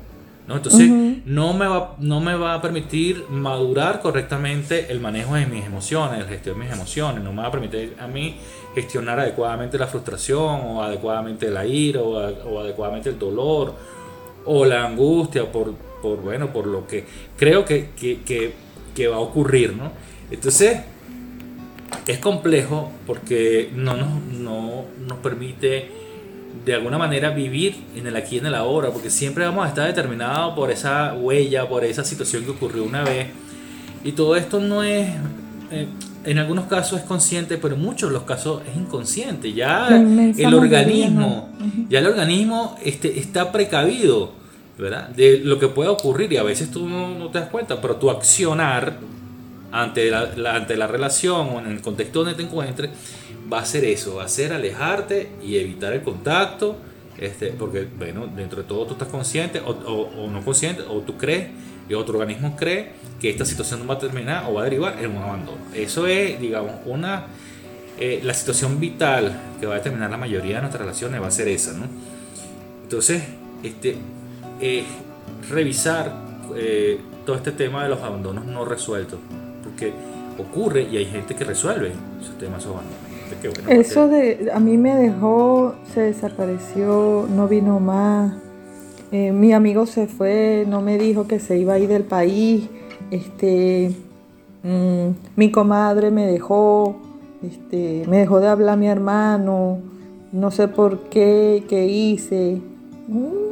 ¿no? 0.48 0.56
Entonces, 0.56 0.90
no, 1.24 1.52
me 1.52 1.68
va, 1.68 1.94
no 2.00 2.20
me 2.20 2.34
va 2.34 2.54
a 2.54 2.60
permitir 2.60 3.24
madurar 3.30 4.00
correctamente 4.00 4.90
el 4.90 4.98
manejo 4.98 5.36
de 5.36 5.46
mis 5.46 5.64
emociones, 5.64 6.18
el 6.18 6.26
gestión 6.26 6.58
de 6.58 6.64
mis 6.64 6.72
emociones, 6.72 7.22
no 7.22 7.32
me 7.32 7.42
va 7.42 7.48
a 7.48 7.52
permitir 7.52 7.94
a 8.00 8.08
mí 8.08 8.36
gestionar 8.74 9.20
adecuadamente 9.20 9.78
la 9.78 9.86
frustración 9.86 10.60
o 10.64 10.82
adecuadamente 10.82 11.48
la 11.50 11.64
ira 11.64 12.00
o, 12.00 12.58
adecuadamente 12.58 13.10
el 13.10 13.18
dolor 13.18 13.74
o 14.44 14.64
la 14.64 14.86
angustia 14.86 15.50
por, 15.52 15.72
por, 16.00 16.20
bueno, 16.20 16.52
por 16.52 16.66
lo 16.66 16.86
que 16.86 17.04
creo 17.36 17.64
que, 17.64 17.90
que, 17.96 18.52
que 18.94 19.08
va 19.08 19.16
a 19.16 19.20
ocurrir. 19.20 19.74
¿no? 19.74 19.92
Entonces, 20.30 20.80
es 22.06 22.18
complejo 22.18 22.90
porque 23.06 23.70
no 23.74 23.96
nos, 23.96 24.24
no 24.38 24.84
nos 25.06 25.18
permite 25.18 26.00
de 26.64 26.74
alguna 26.74 26.98
manera 26.98 27.30
vivir 27.30 27.76
en 27.96 28.06
el 28.06 28.16
aquí 28.16 28.36
y 28.36 28.38
en 28.38 28.46
el 28.46 28.54
ahora, 28.54 28.90
porque 28.90 29.10
siempre 29.10 29.44
vamos 29.44 29.64
a 29.64 29.68
estar 29.68 29.86
determinados 29.86 30.54
por 30.54 30.70
esa 30.70 31.14
huella, 31.14 31.68
por 31.68 31.84
esa 31.84 32.04
situación 32.04 32.44
que 32.44 32.50
ocurrió 32.50 32.84
una 32.84 33.02
vez. 33.02 33.28
Y 34.04 34.12
todo 34.12 34.36
esto 34.36 34.60
no 34.60 34.82
es, 34.82 35.08
eh, 35.70 35.86
en 36.24 36.38
algunos 36.38 36.66
casos 36.66 37.00
es 37.00 37.04
consciente, 37.04 37.56
pero 37.56 37.76
en 37.76 37.82
muchos 37.82 38.10
de 38.10 38.14
los 38.14 38.24
casos 38.24 38.62
es 38.68 38.76
inconsciente. 38.76 39.52
Ya 39.52 39.88
el 39.88 40.54
organismo, 40.54 41.50
ya 41.88 42.00
el 42.00 42.06
organismo 42.06 42.76
este, 42.84 43.18
está 43.18 43.52
precavido, 43.52 44.32
De 44.80 45.40
lo 45.44 45.58
que 45.58 45.68
pueda 45.68 45.90
ocurrir 45.90 46.32
y 46.32 46.36
a 46.38 46.42
veces 46.42 46.70
tú 46.70 46.88
no, 46.88 47.28
te 47.30 47.38
das 47.38 47.48
cuenta, 47.48 47.80
pero 47.80 47.96
tu 47.96 48.10
accionar 48.10 48.98
ante 49.72 50.10
la, 50.10 50.54
ante 50.54 50.76
la 50.76 50.86
relación 50.86 51.48
o 51.50 51.58
en 51.60 51.66
el 51.66 51.80
contexto 51.80 52.20
donde 52.20 52.34
te 52.34 52.42
encuentres, 52.42 52.90
va 53.52 53.60
a 53.60 53.64
ser 53.64 53.84
eso, 53.84 54.16
va 54.16 54.24
a 54.24 54.28
ser 54.28 54.52
alejarte 54.52 55.32
y 55.44 55.58
evitar 55.58 55.92
el 55.92 56.02
contacto, 56.02 56.76
este, 57.18 57.48
porque 57.48 57.86
bueno, 57.98 58.26
dentro 58.34 58.62
de 58.62 58.68
todo 58.68 58.86
tú 58.86 58.92
estás 58.94 59.08
consciente 59.08 59.60
o, 59.60 59.70
o, 59.70 60.30
no 60.30 60.42
consciente, 60.42 60.82
o 60.88 61.00
tú 61.00 61.16
crees 61.16 61.48
y 61.88 61.94
otro 61.94 62.18
organismo 62.18 62.56
cree 62.56 62.92
que 63.20 63.28
esta 63.28 63.44
situación 63.44 63.80
no 63.80 63.86
va 63.86 63.94
a 63.94 63.98
terminar 63.98 64.44
o 64.48 64.54
va 64.54 64.62
a 64.62 64.64
derivar 64.64 64.96
en 65.02 65.10
un 65.10 65.22
abandono. 65.22 65.58
Eso 65.74 66.06
es, 66.06 66.40
digamos, 66.40 66.72
una, 66.86 67.26
eh, 67.98 68.20
la 68.22 68.32
situación 68.32 68.78
vital 68.78 69.38
que 69.58 69.66
va 69.66 69.74
a 69.74 69.78
determinar 69.78 70.10
la 70.10 70.16
mayoría 70.16 70.56
de 70.56 70.60
nuestras 70.62 70.82
relaciones 70.82 71.20
va 71.20 71.26
a 71.26 71.32
ser 71.32 71.48
esa, 71.48 71.72
¿no? 71.72 71.86
Entonces, 72.84 73.22
este, 73.64 73.96
revisar 75.48 76.14
eh, 76.56 77.00
todo 77.24 77.36
este 77.36 77.52
tema 77.52 77.82
de 77.82 77.90
los 77.90 78.00
abandonos 78.02 78.44
no 78.44 78.64
resueltos 78.64 79.18
que 79.76 79.92
ocurre 80.38 80.82
y 80.82 80.96
hay 80.96 81.06
gente 81.06 81.34
que 81.34 81.44
resuelve 81.44 81.92
esos 82.20 82.36
temas 82.38 82.66
Eso 83.68 84.08
de, 84.08 84.50
a 84.52 84.60
mí 84.60 84.76
me 84.76 84.94
dejó, 84.94 85.74
se 85.94 86.02
desapareció, 86.02 87.26
no 87.34 87.48
vino 87.48 87.80
más. 87.80 88.34
Eh, 89.12 89.32
mi 89.32 89.52
amigo 89.52 89.86
se 89.86 90.06
fue, 90.06 90.64
no 90.68 90.82
me 90.82 90.98
dijo 90.98 91.26
que 91.26 91.40
se 91.40 91.58
iba 91.58 91.74
a 91.74 91.78
ir 91.78 91.88
del 91.88 92.04
país. 92.04 92.68
Este, 93.10 93.92
mm, 94.62 95.08
mi 95.36 95.50
comadre 95.50 96.10
me 96.10 96.26
dejó, 96.26 96.96
este, 97.42 98.04
me 98.08 98.18
dejó 98.18 98.40
de 98.40 98.48
hablar 98.48 98.78
mi 98.78 98.86
hermano, 98.86 99.78
no 100.32 100.50
sé 100.50 100.68
por 100.68 101.08
qué, 101.08 101.64
qué 101.68 101.86
hice. 101.86 102.60
Mm. 103.08 103.50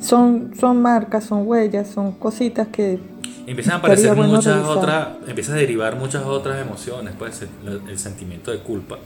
Son, 0.00 0.52
son 0.58 0.80
marcas, 0.80 1.24
son 1.24 1.46
huellas, 1.46 1.88
son 1.88 2.12
cositas 2.12 2.68
que 2.68 2.98
empiezan 3.46 3.74
a 3.74 3.76
aparecer 3.76 4.14
muchas 4.16 4.64
otras, 4.66 5.08
empiezan 5.26 5.56
a 5.56 5.58
derivar 5.58 5.96
muchas 5.96 6.24
otras 6.24 6.60
emociones, 6.60 7.14
pues 7.18 7.42
el, 7.88 7.98
sentimiento 7.98 8.50
de 8.50 8.58
culpa. 8.58 8.98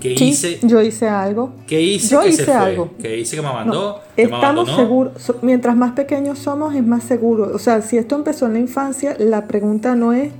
¿Qué 0.00 0.12
hice? 0.12 0.60
Yo 0.62 0.82
hice 0.82 1.08
algo. 1.08 1.54
¿Qué 1.66 1.80
hice? 1.80 2.08
Yo 2.08 2.24
hice 2.24 2.52
algo. 2.52 2.90
¿Qué 3.00 3.18
hice 3.18 3.36
que 3.36 3.42
me 3.42 3.48
mandó? 3.48 4.02
estamos 4.16 4.74
seguros. 4.76 5.12
Mientras 5.42 5.74
más 5.74 5.92
pequeños 5.92 6.38
somos, 6.38 6.74
es 6.74 6.86
más 6.86 7.02
seguro. 7.02 7.50
O 7.54 7.58
sea, 7.58 7.80
si 7.80 7.96
esto 7.96 8.14
empezó 8.14 8.46
en 8.46 8.52
la 8.52 8.58
infancia, 8.58 9.16
la 9.18 9.46
pregunta 9.46 9.94
no 9.96 10.12
es 10.12 10.32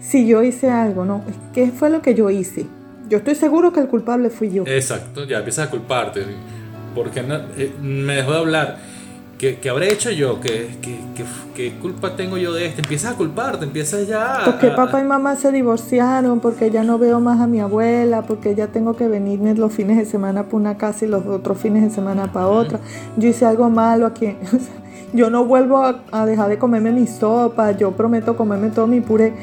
si 0.00 0.26
yo 0.26 0.42
hice 0.42 0.70
algo, 0.70 1.04
no. 1.04 1.22
¿Qué 1.52 1.70
fue 1.70 1.90
lo 1.90 2.00
que 2.00 2.14
yo 2.14 2.30
hice? 2.30 2.66
Yo 3.08 3.18
estoy 3.18 3.34
seguro 3.34 3.72
que 3.72 3.80
el 3.80 3.88
culpable 3.88 4.30
fui 4.30 4.50
yo. 4.50 4.64
Exacto, 4.66 5.24
ya 5.24 5.38
empiezas 5.38 5.68
a 5.68 5.70
culparte. 5.70 6.24
Porque 6.94 7.20
eh, 7.20 7.72
me 7.82 8.16
dejó 8.16 8.32
de 8.32 8.38
hablar 8.38 8.78
¿Qué, 9.38 9.58
habré 9.68 9.92
hecho 9.92 10.10
yo? 10.10 10.40
¿Qué, 10.40 10.68
¿Qué, 11.54 11.72
culpa 11.74 12.16
tengo 12.16 12.38
yo 12.38 12.54
de 12.54 12.66
esto? 12.66 12.80
Empiezas 12.80 13.14
a 13.14 13.16
culparte, 13.16 13.64
empiezas 13.64 14.06
ya 14.06 14.42
Porque 14.46 14.68
papá 14.68 15.00
y 15.00 15.04
mamá 15.04 15.36
se 15.36 15.52
divorciaron, 15.52 16.40
porque 16.40 16.70
ya 16.70 16.82
no 16.84 16.98
veo 16.98 17.20
más 17.20 17.40
a 17.40 17.46
mi 17.46 17.60
abuela, 17.60 18.22
porque 18.22 18.54
ya 18.54 18.68
tengo 18.68 18.96
que 18.96 19.08
venirme 19.08 19.54
los 19.54 19.72
fines 19.72 19.98
de 19.98 20.06
semana 20.06 20.44
para 20.44 20.56
una 20.56 20.78
casa 20.78 21.04
y 21.04 21.08
los 21.08 21.26
otros 21.26 21.58
fines 21.58 21.82
de 21.82 21.90
semana 21.90 22.32
para 22.32 22.48
otra. 22.48 22.80
Yo 23.18 23.28
hice 23.28 23.44
algo 23.44 23.68
malo 23.68 24.06
aquí. 24.06 24.36
yo 25.12 25.28
no 25.28 25.44
vuelvo 25.44 25.82
a, 25.82 26.26
dejar 26.26 26.48
de 26.48 26.58
comerme 26.58 26.92
mi 26.92 27.06
sopa, 27.06 27.72
yo 27.72 27.92
prometo 27.92 28.36
comerme 28.36 28.70
todo 28.70 28.86
mi 28.86 29.02
puré. 29.02 29.34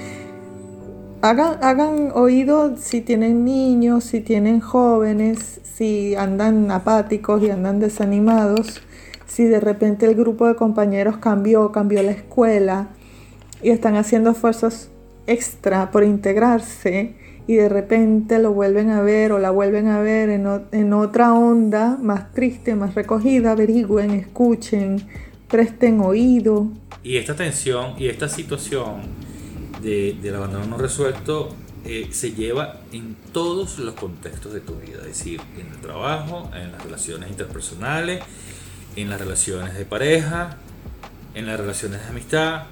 Hagan, 1.22 1.64
hagan 1.64 2.12
oído 2.16 2.76
si 2.78 3.02
tienen 3.02 3.46
niños, 3.46 4.06
si 4.06 4.22
tienen 4.22 4.60
jóvenes, 4.60 5.62
si 5.76 6.16
andan 6.16 6.72
apáticos 6.72 7.44
y 7.44 7.52
andan 7.52 7.80
desanimados 7.80 8.82
si 9.34 9.46
de 9.46 9.60
repente 9.60 10.06
el 10.06 10.14
grupo 10.14 10.48
de 10.48 10.56
compañeros 10.56 11.18
cambió, 11.18 11.72
cambió 11.72 12.04
la 12.04 12.12
escuela 12.12 12.90
y 13.64 13.72
están 13.72 13.96
haciendo 13.96 14.30
esfuerzos 14.30 14.90
extra 15.26 15.90
por 15.90 16.04
integrarse 16.04 17.16
y 17.48 17.56
de 17.56 17.68
repente 17.68 18.38
lo 18.38 18.54
vuelven 18.54 18.92
a 18.92 19.02
ver 19.02 19.32
o 19.32 19.40
la 19.40 19.50
vuelven 19.50 19.88
a 19.88 20.00
ver 20.02 20.30
en, 20.30 20.94
otra 20.94 21.34
onda 21.34 21.98
más 22.00 22.32
triste, 22.32 22.76
más 22.76 22.94
recogida, 22.94 23.54
averigüen, 23.54 24.12
escuchen, 24.12 25.02
presten 25.50 26.00
oído. 26.02 26.68
Y 27.04 27.18
esta 27.18 27.36
tensión 27.36 27.96
y 27.98 28.10
esta 28.10 28.30
situación 28.30 29.02
de, 29.82 30.16
del 30.22 30.36
abandono 30.36 30.66
no 30.68 30.78
resuelto 30.78 31.50
eh, 31.86 32.10
se 32.12 32.34
lleva 32.34 32.82
en 32.92 33.16
todos 33.32 33.80
los 33.80 33.96
contextos 33.96 34.54
de 34.54 34.62
tu 34.62 34.76
vida, 34.76 35.00
es 35.00 35.08
decir, 35.08 35.42
en 35.60 35.68
el 35.68 35.82
trabajo, 35.82 36.52
en 36.56 36.72
las 36.72 36.84
relaciones 36.84 37.32
interpersonales, 37.32 38.24
en 38.96 39.10
las 39.10 39.20
relaciones 39.20 39.76
de 39.76 39.86
pareja, 39.86 40.58
en 41.36 41.48
las 41.48 41.60
relaciones 41.60 42.02
de 42.02 42.08
amistad, 42.08 42.64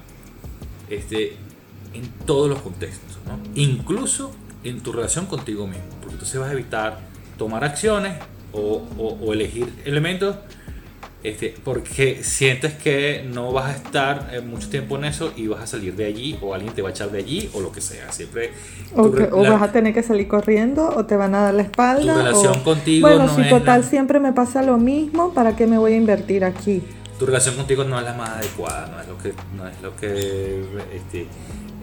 este, 0.88 1.36
en 1.94 2.08
todos 2.26 2.48
los 2.48 2.60
contextos, 2.60 3.18
incluso 3.54 4.34
en 4.64 4.80
tu 4.80 4.92
relación 4.92 5.26
contigo 5.26 5.66
mismo, 5.66 5.84
porque 6.00 6.14
entonces 6.14 6.40
vas 6.40 6.50
a 6.50 6.52
evitar 6.52 7.00
tomar 7.38 7.64
acciones 7.64 8.18
o, 8.52 9.32
elegir 9.32 9.72
elementos 9.84 10.36
este, 11.24 11.54
porque 11.62 12.24
sientes 12.24 12.74
que 12.74 13.24
no 13.32 13.52
vas 13.52 13.66
a 13.66 13.76
estar 13.76 14.30
eh, 14.32 14.40
mucho 14.40 14.68
tiempo 14.68 14.96
en 14.96 15.04
eso 15.04 15.32
y 15.36 15.46
vas 15.46 15.60
a 15.60 15.66
salir 15.66 15.94
de 15.94 16.06
allí 16.06 16.36
o 16.40 16.52
alguien 16.52 16.74
te 16.74 16.82
va 16.82 16.88
a 16.88 16.92
echar 16.92 17.10
de 17.10 17.18
allí 17.18 17.48
o 17.52 17.60
lo 17.60 17.70
que 17.70 17.80
sea. 17.80 18.10
Siempre 18.10 18.50
o, 18.94 19.08
vas 19.08 19.62
a 19.62 19.70
tener 19.70 19.94
que 19.94 20.02
salir 20.02 20.26
corriendo 20.26 20.88
o 20.88 21.06
te 21.06 21.16
van 21.16 21.34
a 21.34 21.42
dar 21.42 21.54
la 21.54 21.62
espalda. 21.62 22.14
Tu 22.14 22.18
relación 22.18 22.60
contigo 22.60 23.08
bueno, 23.08 23.34
si 23.34 23.48
total 23.48 23.84
siempre 23.84 24.18
me 24.18 24.32
pasa 24.32 24.62
lo 24.62 24.78
mismo, 24.78 25.32
¿para 25.32 25.54
qué 25.54 25.66
me 25.66 25.78
voy 25.78 25.92
a 25.92 25.96
invertir 25.96 26.44
aquí? 26.44 26.82
Tu 27.18 27.26
relación 27.26 27.54
contigo 27.54 27.84
no 27.84 27.98
es 28.00 28.04
la 28.04 28.14
más 28.14 28.30
adecuada, 28.30 28.88
no 28.88 29.00
es 29.00 29.06
lo 29.06 29.18
que, 29.18 29.32
no 29.56 29.68
es 29.68 29.80
lo 29.80 29.96
que 29.96 30.64
este, 30.92 31.26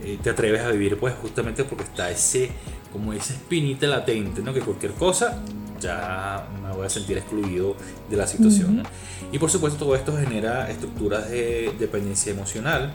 eh, 0.03 0.17
te 0.21 0.29
atreves 0.31 0.61
a 0.63 0.71
vivir, 0.71 0.97
pues 0.97 1.13
justamente 1.21 1.63
porque 1.63 1.85
está 1.85 2.11
ese, 2.11 2.51
como 2.91 3.13
esa 3.13 3.33
espinita 3.33 3.87
latente, 3.87 4.41
¿no? 4.41 4.53
Que 4.53 4.59
cualquier 4.59 4.91
cosa 4.93 5.41
ya 5.79 6.47
me 6.61 6.71
voy 6.73 6.85
a 6.85 6.89
sentir 6.89 7.17
excluido 7.17 7.75
de 8.09 8.17
la 8.17 8.27
situación. 8.27 8.83
Y 9.31 9.39
por 9.39 9.49
supuesto 9.49 9.79
todo 9.79 9.95
esto 9.95 10.15
genera 10.17 10.69
estructuras 10.69 11.29
de 11.29 11.73
dependencia 11.79 12.31
emocional 12.31 12.93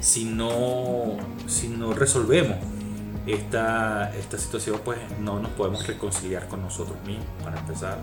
si 0.00 0.24
no, 0.24 1.18
si 1.46 1.68
no 1.68 1.92
resolvemos 1.92 2.56
esta, 3.26 4.14
esta 4.16 4.38
situación, 4.38 4.80
pues 4.84 4.98
no 5.20 5.38
nos 5.38 5.50
podemos 5.52 5.86
reconciliar 5.86 6.48
con 6.48 6.62
nosotros 6.62 6.96
mismos, 7.06 7.26
para 7.44 7.58
empezar. 7.58 7.98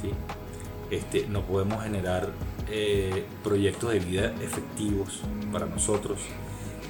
¿sí? 0.00 0.10
Este, 0.90 1.26
no 1.26 1.40
podemos 1.42 1.82
generar 1.82 2.28
eh, 2.70 3.24
proyectos 3.42 3.92
de 3.92 3.98
vida 3.98 4.32
efectivos 4.42 5.22
para 5.50 5.66
nosotros 5.66 6.20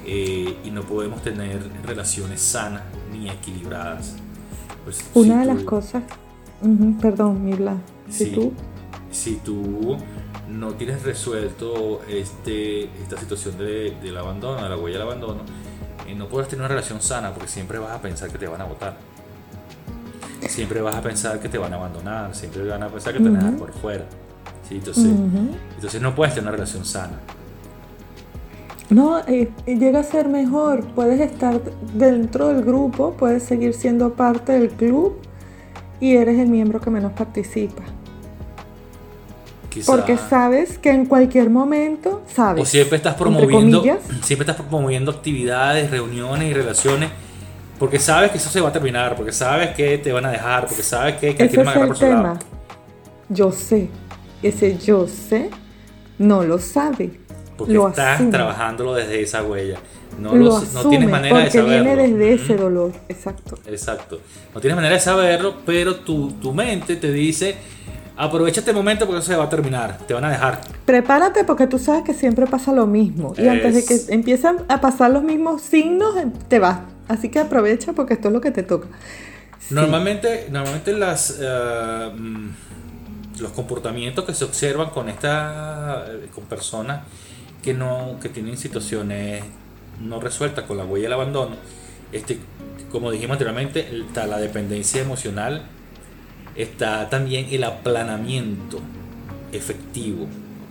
eh, 0.05 0.57
y 0.63 0.71
no 0.71 0.83
podemos 0.83 1.23
tener 1.23 1.61
relaciones 1.83 2.41
sanas 2.41 2.83
ni 3.11 3.29
equilibradas 3.29 4.15
pues, 4.83 5.03
Una 5.13 5.39
de 5.41 5.45
las 5.45 5.63
cosas, 5.63 6.03
perdón, 7.01 7.45
Mirla, 7.45 7.77
si 8.09 8.31
tú... 8.31 8.53
Si 9.11 9.35
tú 9.35 9.95
no 10.49 10.73
tienes 10.73 11.03
resuelto 11.03 12.01
este, 12.09 12.85
esta 13.01 13.19
situación 13.19 13.57
de, 13.59 13.95
del 14.01 14.17
abandono, 14.17 14.63
de 14.63 14.69
la 14.69 14.77
huella 14.77 14.97
del 14.97 15.07
abandono, 15.07 15.41
eh, 16.07 16.15
no 16.15 16.27
puedes 16.27 16.49
tener 16.49 16.61
una 16.61 16.69
relación 16.69 16.99
sana 16.99 17.31
porque 17.31 17.47
siempre 17.47 17.77
vas 17.77 17.91
a 17.91 18.01
pensar 18.01 18.31
que 18.31 18.37
te 18.37 18.47
van 18.47 18.61
a 18.61 18.65
votar. 18.65 18.97
Siempre 20.47 20.81
vas 20.81 20.95
a 20.95 21.01
pensar 21.01 21.39
que 21.39 21.47
te 21.47 21.57
van 21.57 21.73
a 21.73 21.75
abandonar, 21.75 22.35
siempre 22.35 22.67
van 22.67 22.81
a 22.81 22.89
pensar 22.89 23.13
que 23.13 23.19
te 23.19 23.29
van 23.29 23.37
a 23.37 23.39
dejar 23.39 23.57
por 23.57 23.71
fuera. 23.71 24.05
Entonces, 24.69 25.05
entonces 25.75 26.01
no 26.01 26.15
puedes 26.15 26.33
tener 26.33 26.49
una 26.49 26.57
relación 26.57 26.83
sana. 26.83 27.19
No, 28.93 29.19
eh, 29.27 29.49
llega 29.65 30.01
a 30.01 30.03
ser 30.03 30.27
mejor. 30.27 30.85
Puedes 30.93 31.19
estar 31.19 31.59
dentro 31.93 32.49
del 32.49 32.63
grupo, 32.63 33.13
puedes 33.17 33.41
seguir 33.41 33.73
siendo 33.73 34.13
parte 34.13 34.51
del 34.53 34.69
club 34.69 35.17
y 35.99 36.15
eres 36.15 36.37
el 36.37 36.47
miembro 36.47 36.79
que 36.79 36.91
menos 36.91 37.11
participa. 37.13 37.81
Porque 39.87 40.17
sabes 40.17 40.77
que 40.77 40.91
en 40.91 41.07
cualquier 41.07 41.49
momento, 41.49 42.21
sabes. 42.27 42.61
O 42.61 42.65
siempre 42.67 42.97
estás 42.97 43.15
promoviendo, 43.15 43.81
siempre 44.21 44.47
estás 44.47 44.57
promoviendo 44.57 45.09
actividades, 45.09 45.89
reuniones 45.89 46.51
y 46.51 46.53
relaciones, 46.53 47.09
porque 47.79 47.97
sabes 47.97 48.29
que 48.29 48.37
eso 48.37 48.51
se 48.51 48.61
va 48.61 48.69
a 48.69 48.71
terminar, 48.71 49.15
porque 49.15 49.31
sabes 49.31 49.69
que 49.71 49.97
te 49.97 50.11
van 50.11 50.27
a 50.27 50.29
dejar, 50.29 50.67
porque 50.67 50.83
sabes 50.83 51.15
que, 51.15 51.33
que 51.33 51.45
Ese 51.45 51.61
es 51.61 51.67
el 51.75 51.93
tema. 51.95 52.37
Yo 53.29 53.51
sé, 53.51 53.89
ese 54.43 54.77
yo 54.77 55.07
sé 55.07 55.49
no 56.19 56.43
lo 56.43 56.59
sabe 56.59 57.22
porque 57.57 57.75
estás 57.75 58.29
trabajándolo 58.29 58.93
desde 58.93 59.21
esa 59.21 59.43
huella. 59.43 59.79
No, 60.19 60.35
lo 60.35 60.61
no 60.61 60.89
tienes 60.89 61.09
manera 61.09 61.39
de 61.39 61.51
saberlo. 61.51 61.83
viene 61.83 61.95
desde 61.95 62.33
ese 62.33 62.55
dolor, 62.55 62.91
exacto. 63.09 63.57
Exacto. 63.65 64.19
No 64.53 64.61
tienes 64.61 64.75
manera 64.75 64.93
de 64.93 64.99
saberlo, 64.99 65.55
pero 65.65 65.95
tu, 65.95 66.31
tu 66.33 66.53
mente 66.53 66.95
te 66.95 67.11
dice, 67.11 67.55
aprovecha 68.15 68.59
este 68.59 68.73
momento 68.73 69.05
porque 69.05 69.19
eso 69.19 69.31
se 69.31 69.35
va 69.35 69.45
a 69.45 69.49
terminar, 69.49 69.97
te 70.07 70.13
van 70.13 70.25
a 70.25 70.29
dejar. 70.29 70.61
Prepárate 70.85 71.43
porque 71.43 71.67
tú 71.67 71.79
sabes 71.79 72.03
que 72.03 72.13
siempre 72.13 72.45
pasa 72.45 72.71
lo 72.71 72.85
mismo. 72.85 73.33
Y 73.37 73.47
antes 73.47 73.73
de 73.73 73.85
que 73.85 74.13
empiezan 74.13 74.57
a 74.67 74.81
pasar 74.81 75.11
los 75.11 75.23
mismos 75.23 75.61
signos, 75.61 76.13
te 76.47 76.59
vas. 76.59 76.79
Así 77.07 77.29
que 77.29 77.39
aprovecha 77.39 77.93
porque 77.93 78.13
esto 78.13 78.27
es 78.27 78.33
lo 78.33 78.41
que 78.41 78.51
te 78.51 78.63
toca. 78.63 78.87
Normalmente, 79.69 80.47
normalmente 80.51 80.93
las... 80.93 81.39
Eh, 81.41 82.11
mm, 82.15 82.49
los 83.39 83.51
comportamientos 83.51 84.25
que 84.25 84.33
se 84.33 84.45
observan 84.45 84.89
con 84.89 85.09
esta 85.09 86.05
con 86.33 86.43
personas 86.45 87.01
que, 87.63 87.73
no, 87.73 88.17
que 88.21 88.29
tienen 88.29 88.57
situaciones 88.57 89.43
no 90.01 90.19
resueltas 90.19 90.65
con 90.65 90.77
la 90.77 90.85
huella 90.85 91.05
del 91.05 91.13
abandono, 91.13 91.55
este, 92.11 92.37
como 92.91 93.09
dijimos 93.09 93.33
anteriormente, 93.33 93.87
está 93.91 94.27
la 94.27 94.37
dependencia 94.37 95.01
emocional, 95.01 95.63
está 96.55 97.09
también 97.09 97.47
el 97.49 97.63
aplanamiento 97.63 98.79
efectivo, 99.51 100.27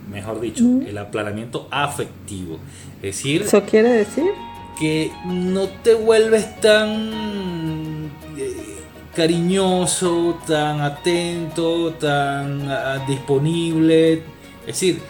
mejor 0.09 0.39
dicho, 0.39 0.63
el 0.87 0.97
aplanamiento 0.97 1.67
afectivo. 1.71 2.59
Es 2.97 3.17
decir, 3.17 3.41
¿eso 3.41 3.63
quiere 3.63 3.89
decir? 3.89 4.31
Que 4.79 5.11
no 5.25 5.67
te 5.67 5.95
vuelves 5.95 6.59
tan 6.61 8.09
eh, 8.37 8.77
cariñoso, 9.15 10.39
tan 10.47 10.81
atento, 10.81 11.93
tan 11.93 12.69
ah, 12.69 13.03
disponible. 13.07 14.13
Es 14.61 14.67
decir, 14.67 15.01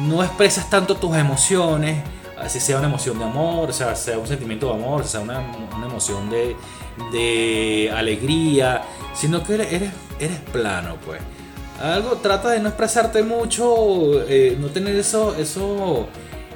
no 0.00 0.22
expresas 0.22 0.68
tanto 0.68 0.96
tus 0.96 1.16
emociones, 1.16 2.02
así 2.38 2.60
sea 2.60 2.78
una 2.78 2.88
emoción 2.88 3.18
de 3.18 3.24
amor, 3.24 3.72
sea, 3.72 3.94
un 4.18 4.26
sentimiento 4.26 4.66
de 4.66 4.74
amor, 4.74 5.04
sea 5.04 5.20
una, 5.20 5.40
emoción 5.84 6.30
de, 6.30 7.90
alegría, 7.94 8.82
sino 9.14 9.42
que 9.42 9.54
eres, 9.54 10.40
plano, 10.52 10.96
pues. 11.04 11.20
Algo 11.80 12.16
trata 12.16 12.50
de 12.50 12.60
no 12.60 12.68
expresarte 12.68 13.22
mucho, 13.22 14.22
eh, 14.26 14.56
no 14.58 14.68
tener 14.68 14.96
eso, 14.96 15.34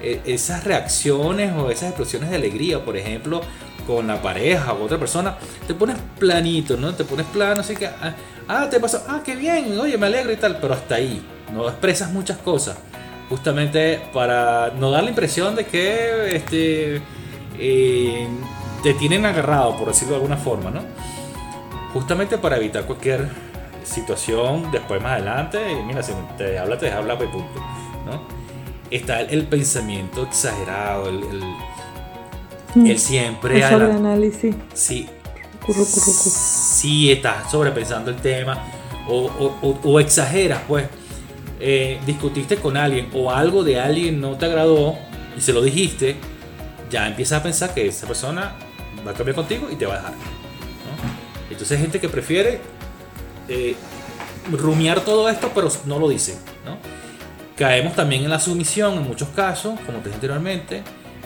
eh, 0.03 0.23
esas 0.25 0.65
reacciones 0.65 1.53
o 1.55 1.71
esas 1.71 1.91
expresiones 1.91 2.31
de 2.31 2.37
alegría, 2.37 2.83
por 2.83 2.97
ejemplo, 2.97 3.43
con 3.87 4.07
la 4.07 4.23
pareja 4.23 4.73
o 4.73 4.85
otra 4.85 4.99
persona, 4.99 5.37
te 5.67 5.75
pones 5.75 5.97
planito, 6.19 6.77
¿no? 6.77 6.95
Te 6.95 7.05
pones 7.05 7.27
plano, 7.27 7.61
así 7.61 7.75
que, 7.75 7.87
ah, 7.87 8.15
ah 8.49 8.69
te 8.71 8.81
pasó, 8.81 9.03
ah, 9.09 9.21
qué 9.25 9.37
bien, 9.37 9.79
oye, 9.79 9.99
me 9.99 10.07
alegro 10.07 10.33
y 10.33 10.37
tal, 10.37 10.59
pero 10.59 10.75
hasta 10.75 10.95
ahí 10.95 11.23
no 11.53 11.69
expresas 11.69 12.11
muchas 12.11 12.39
cosas, 12.39 12.77
justamente 13.31 14.03
para 14.13 14.73
no 14.77 14.91
dar 14.91 15.05
la 15.05 15.11
impresión 15.11 15.55
de 15.55 15.65
que 15.65 16.35
este, 16.35 17.01
eh, 17.59 18.29
te 18.83 18.93
tienen 18.95 19.25
agarrado, 19.25 19.77
por 19.79 19.89
decirlo 19.89 20.15
de 20.15 20.17
alguna 20.17 20.37
forma, 20.37 20.71
¿no? 20.71 20.81
Justamente 21.95 22.37
para 22.39 22.57
evitar 22.57 22.85
cualquier 22.85 23.29
situación 23.85 24.71
después 24.73 25.01
más 25.01 25.13
adelante, 25.13 25.59
mira, 25.87 26.03
si 26.03 26.13
te 26.37 26.59
habla, 26.59 26.77
te 26.77 26.91
habla, 26.91 27.17
pues 27.17 27.31
punto, 27.31 27.61
¿no? 28.05 28.21
Está 28.91 29.21
el, 29.21 29.47
pensamiento 29.47 30.25
exagerado, 30.25 31.09
el, 31.09 31.23
el, 32.75 32.95
mm. 32.95 32.99
siempre... 32.99 33.59
El 33.59 33.65
análisis 33.65 34.57
Sí. 34.75 35.09
Si 35.97 37.13
estás 37.13 37.49
sobrepensando 37.49 38.11
el 38.11 38.17
tema 38.17 38.59
o, 39.09 39.31
o, 39.85 40.01
exageras, 40.01 40.63
pues, 40.67 40.87
eh, 41.61 42.01
discutiste 42.07 42.57
con 42.57 42.77
alguien 42.77 43.09
o 43.13 43.31
algo 43.31 43.63
de 43.63 43.79
alguien 43.79 44.21
no 44.21 44.37
te 44.37 44.47
agradó 44.47 44.97
y 45.37 45.41
se 45.41 45.53
lo 45.53 45.63
dijiste, 45.63 46.17
ya 46.91 47.07
empiezas 47.07 47.41
a 47.41 47.43
pensar 47.43 47.75
que 47.75 47.87
esa 47.87 48.07
persona 48.07 48.55
va 49.07 49.13
a 49.13 49.15
cambiar 49.15 49.37
contigo 49.37 49.69
y 49.71 49.77
te 49.77 49.87
va 49.87 49.95
a 49.95 49.97
dejar. 49.99 50.13
Entonces 51.51 51.77
hay 51.77 51.83
gente 51.83 52.01
que 52.01 52.09
prefiere 52.09 52.61
eh, 53.49 53.77
rumiar 54.51 55.01
todo 55.01 55.29
esto, 55.29 55.51
pero 55.55 55.69
no 55.85 55.99
lo 55.99 56.09
dice. 56.09 56.39
Caemos 57.57 57.95
también 57.95 58.25
en 58.25 58.31
la 58.31 58.41
sumisión 58.41 58.95
en 58.95 59.03
muchos 59.07 59.29
casos, 59.29 59.79
como 59.85 59.99
te 59.99 60.05
dije 60.05 60.15
anteriormente. 60.15 60.83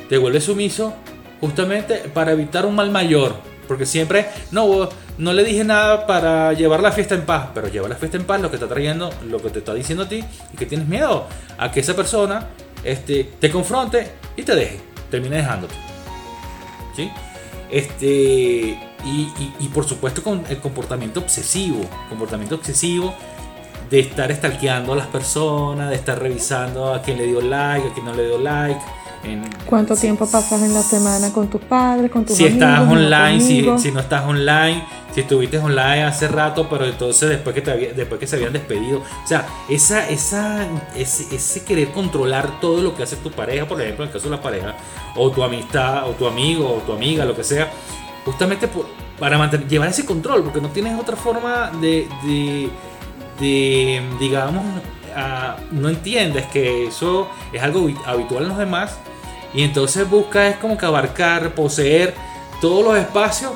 Te 0.08 0.18
vuelves 0.18 0.42
sumiso 0.42 0.94
justamente 1.40 2.10
para 2.12 2.32
evitar 2.32 2.66
un 2.66 2.74
mal 2.74 2.90
mayor. 2.90 3.36
Porque 3.66 3.86
siempre, 3.86 4.28
no, 4.50 4.88
no 5.18 5.32
le 5.32 5.44
dije 5.44 5.64
nada 5.64 6.06
para 6.06 6.52
llevar 6.52 6.80
la 6.80 6.92
fiesta 6.92 7.14
en 7.14 7.22
paz, 7.22 7.48
pero 7.54 7.68
llevar 7.68 7.90
la 7.90 7.96
fiesta 7.96 8.16
en 8.16 8.24
paz 8.24 8.40
lo 8.40 8.50
que 8.50 8.56
está 8.56 8.68
trayendo, 8.68 9.10
lo 9.28 9.40
que 9.40 9.50
te 9.50 9.60
está 9.60 9.74
diciendo 9.74 10.04
a 10.04 10.08
ti, 10.08 10.24
y 10.52 10.56
que 10.56 10.66
tienes 10.66 10.86
miedo 10.86 11.26
a 11.58 11.70
que 11.70 11.80
esa 11.80 11.94
persona 11.94 12.48
este, 12.82 13.24
te 13.40 13.50
confronte 13.50 14.10
y 14.36 14.42
te 14.42 14.54
deje, 14.54 14.80
termine 15.10 15.36
dejándote. 15.36 15.74
¿Sí? 16.94 17.10
Este, 17.70 18.78
y, 19.04 19.68
por 19.72 19.84
supuesto 19.84 20.22
con 20.22 20.44
el 20.48 20.58
comportamiento 20.58 21.20
obsesivo, 21.20 21.84
comportamiento 22.08 22.54
obsesivo 22.54 23.14
de 23.90 24.00
estar 24.00 24.32
stalkeando 24.34 24.92
a 24.92 24.96
las 24.96 25.08
personas, 25.08 25.90
de 25.90 25.96
estar 25.96 26.18
revisando 26.18 26.94
a 26.94 27.02
quién 27.02 27.18
le 27.18 27.26
dio 27.26 27.40
like, 27.40 27.88
a 27.88 27.92
quién 27.92 28.06
no 28.06 28.14
le 28.14 28.26
dio 28.26 28.38
like. 28.38 28.80
¿Cuánto 29.66 29.96
tiempo 29.96 30.26
pasas 30.26 30.62
en 30.62 30.74
la 30.74 30.82
semana 30.82 31.32
con 31.32 31.48
tus 31.48 31.60
padres, 31.62 32.10
con 32.10 32.24
tus 32.24 32.36
si 32.36 32.44
Estás 32.44 32.80
online, 32.80 33.40
si, 33.40 33.66
si, 33.78 33.90
no 33.90 34.00
estás 34.00 34.24
online, 34.24 34.84
si 35.14 35.20
estuviste 35.20 35.58
online 35.58 36.04
hace 36.04 36.28
rato, 36.28 36.68
pero 36.68 36.84
entonces 36.84 37.28
después 37.30 37.54
que, 37.54 37.62
te 37.62 37.94
después 37.94 38.20
que 38.20 38.26
se 38.26 38.36
habían 38.36 38.52
despedido. 38.52 38.98
O 38.98 39.26
sea, 39.26 39.46
esa, 39.68 40.08
esa, 40.08 40.66
ese, 40.96 41.34
ese, 41.34 41.64
querer 41.64 41.90
controlar 41.92 42.60
todo 42.60 42.82
lo 42.82 42.94
que 42.94 43.02
hace 43.02 43.16
tu 43.16 43.30
pareja, 43.30 43.66
por 43.66 43.80
ejemplo, 43.80 44.04
en 44.04 44.08
el 44.08 44.12
caso 44.12 44.28
de 44.28 44.36
la 44.36 44.42
pareja, 44.42 44.74
o 45.16 45.30
tu 45.30 45.42
amistad, 45.42 46.08
o 46.08 46.12
tu 46.12 46.26
amigo, 46.26 46.74
o 46.74 46.78
tu 46.80 46.92
amiga, 46.92 47.24
lo 47.24 47.34
que 47.34 47.44
sea 47.44 47.70
justamente 48.24 48.68
para 49.18 49.38
mantener, 49.38 49.68
llevar 49.68 49.88
ese 49.88 50.04
control, 50.04 50.42
porque 50.44 50.60
no 50.60 50.68
tienes 50.68 50.98
otra 50.98 51.16
forma 51.16 51.70
de, 51.80 52.08
de, 53.38 54.02
digamos, 54.18 54.64
no 55.70 55.88
entiendes 55.88 56.46
que 56.46 56.86
eso 56.86 57.28
es 57.52 57.62
algo 57.62 57.88
habitual 58.06 58.44
en 58.44 58.48
los 58.48 58.58
demás 58.58 58.98
y 59.54 59.62
entonces 59.62 60.08
buscas 60.08 60.54
es 60.54 60.56
como 60.56 60.76
que 60.76 60.84
abarcar, 60.84 61.54
poseer 61.54 62.14
todos 62.60 62.84
los 62.84 62.98
espacios 62.98 63.52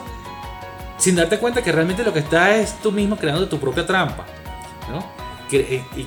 sin 0.97 1.17
darte 1.17 1.39
cuenta 1.39 1.63
que 1.63 1.73
realmente 1.73 2.03
lo 2.03 2.13
que 2.13 2.19
está 2.21 2.57
es 2.57 2.81
tú 2.81 2.93
mismo 2.93 3.17
creando 3.17 3.49
tu 3.49 3.59
propia 3.59 3.87
trampa. 3.87 4.25
¿no? 4.91 5.05
Eh, 5.51 5.83
y 5.97 6.07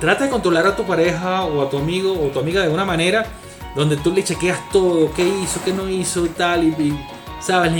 trata 0.00 0.24
de 0.24 0.30
controlar 0.30 0.66
a 0.66 0.76
tu 0.76 0.84
pareja 0.84 1.44
o 1.44 1.62
a 1.62 1.70
tu 1.70 1.78
amigo 1.78 2.12
o 2.12 2.28
tu 2.28 2.38
amiga 2.38 2.62
de 2.62 2.68
una 2.68 2.84
manera 2.84 3.26
donde 3.74 3.96
tú 3.96 4.12
le 4.12 4.22
chequeas 4.22 4.70
todo, 4.70 5.12
qué 5.14 5.26
hizo, 5.26 5.60
qué 5.64 5.72
no 5.72 5.88
hizo 5.88 6.26
y 6.26 6.30
tal, 6.30 6.64
y 6.64 6.98
¿sabes? 7.40 7.72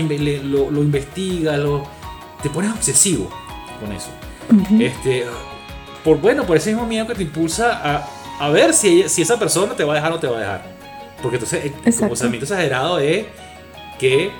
lo, 0.44 0.70
lo 0.70 0.82
investigas, 0.82 1.58
lo, 1.58 1.84
te 2.42 2.50
pones 2.50 2.72
obsesivo 2.72 3.28
con 3.80 3.92
eso. 3.92 4.10
este, 4.80 5.26
por, 6.04 6.18
bueno, 6.18 6.44
por 6.44 6.56
ese 6.56 6.70
mismo 6.70 6.86
miedo 6.86 7.06
que 7.06 7.14
te 7.14 7.22
impulsa 7.22 7.80
a, 7.82 8.08
a 8.38 8.48
ver 8.50 8.74
si, 8.74 9.08
si 9.08 9.22
esa 9.22 9.38
persona 9.38 9.74
te 9.74 9.84
va 9.84 9.94
a 9.94 9.96
dejar 9.96 10.12
o 10.12 10.14
no 10.14 10.20
te 10.20 10.26
va 10.26 10.36
a 10.36 10.40
dejar. 10.40 10.77
Porque 11.22 11.36
entonces 11.36 11.72
el 11.84 11.94
comportamiento 11.94 12.44
exagerado 12.44 12.98
es 12.98 13.26
que 13.98 14.30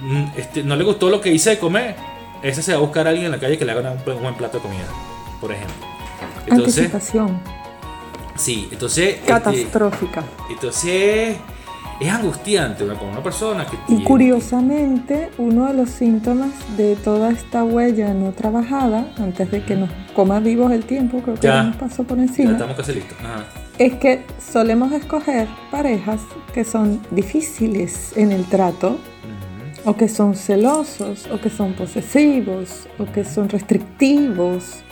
mm, 0.00 0.24
este, 0.36 0.62
no 0.62 0.76
le 0.76 0.84
gustó 0.84 1.10
lo 1.10 1.20
que 1.20 1.32
hice 1.32 1.50
de 1.50 1.58
comer. 1.58 1.96
Ese 2.42 2.62
se 2.62 2.72
va 2.72 2.78
a 2.78 2.80
buscar 2.80 3.06
a 3.06 3.10
alguien 3.10 3.26
en 3.26 3.32
la 3.32 3.38
calle 3.38 3.56
que 3.56 3.64
le 3.64 3.72
haga 3.72 3.92
un, 3.92 4.22
buen 4.22 4.34
plato 4.34 4.58
de 4.58 4.62
comida, 4.62 4.84
por 5.40 5.52
ejemplo. 5.52 5.86
Entonces, 6.46 6.78
Anticipación. 6.78 7.40
Sí, 8.36 8.68
entonces. 8.72 9.14
Este, 9.14 9.26
Catastrófica. 9.26 10.24
entonces 10.50 11.36
es 12.00 12.12
angustiante 12.12 12.84
para 12.84 13.00
una 13.00 13.22
persona 13.22 13.64
que 13.64 13.76
Y 13.88 14.02
curiosamente, 14.02 15.30
uno 15.38 15.68
de 15.68 15.74
los 15.74 15.90
síntomas 15.90 16.50
de 16.76 16.96
toda 16.96 17.30
esta 17.30 17.64
huella 17.64 18.12
no 18.12 18.32
trabajada, 18.32 19.12
antes 19.18 19.50
de 19.50 19.64
que 19.64 19.76
nos 19.76 19.90
coma 20.14 20.40
vivos 20.40 20.72
el 20.72 20.84
tiempo, 20.84 21.20
creo 21.20 21.36
que 21.36 21.42
ya, 21.42 21.62
nos 21.62 21.76
pasó 21.76 22.02
por 22.04 22.18
encima. 22.18 22.52
estamos 22.52 22.76
casi 22.76 22.94
listos. 22.94 23.16
Es 23.82 23.94
que 23.94 24.24
solemos 24.38 24.92
escoger 24.92 25.48
parejas 25.72 26.20
que 26.54 26.62
son 26.62 27.02
difíciles 27.10 28.16
en 28.16 28.30
el 28.30 28.44
trato, 28.44 28.96
o 29.84 29.96
que 29.96 30.08
son 30.08 30.36
celosos, 30.36 31.26
o 31.32 31.40
que 31.40 31.50
son 31.50 31.72
posesivos, 31.72 32.86
o 33.00 33.06
que 33.06 33.24
son 33.24 33.48
restrictivos 33.48 34.84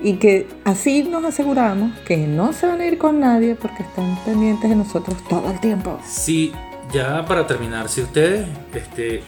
y 0.00 0.12
que 0.18 0.46
así 0.64 1.02
nos 1.02 1.24
aseguramos 1.24 1.90
que 2.06 2.16
no 2.16 2.52
se 2.52 2.68
van 2.68 2.80
a 2.82 2.86
ir 2.86 2.98
con 2.98 3.18
nadie 3.18 3.56
porque 3.56 3.82
están 3.82 4.16
pendientes 4.24 4.70
de 4.70 4.76
nosotros 4.76 5.16
todo 5.28 5.50
el 5.50 5.58
tiempo. 5.58 5.98
Sí, 6.06 6.52
ya 6.92 7.24
para 7.24 7.48
terminar, 7.48 7.88
si 7.88 8.02
ustedes 8.02 8.46
este, 8.72 9.24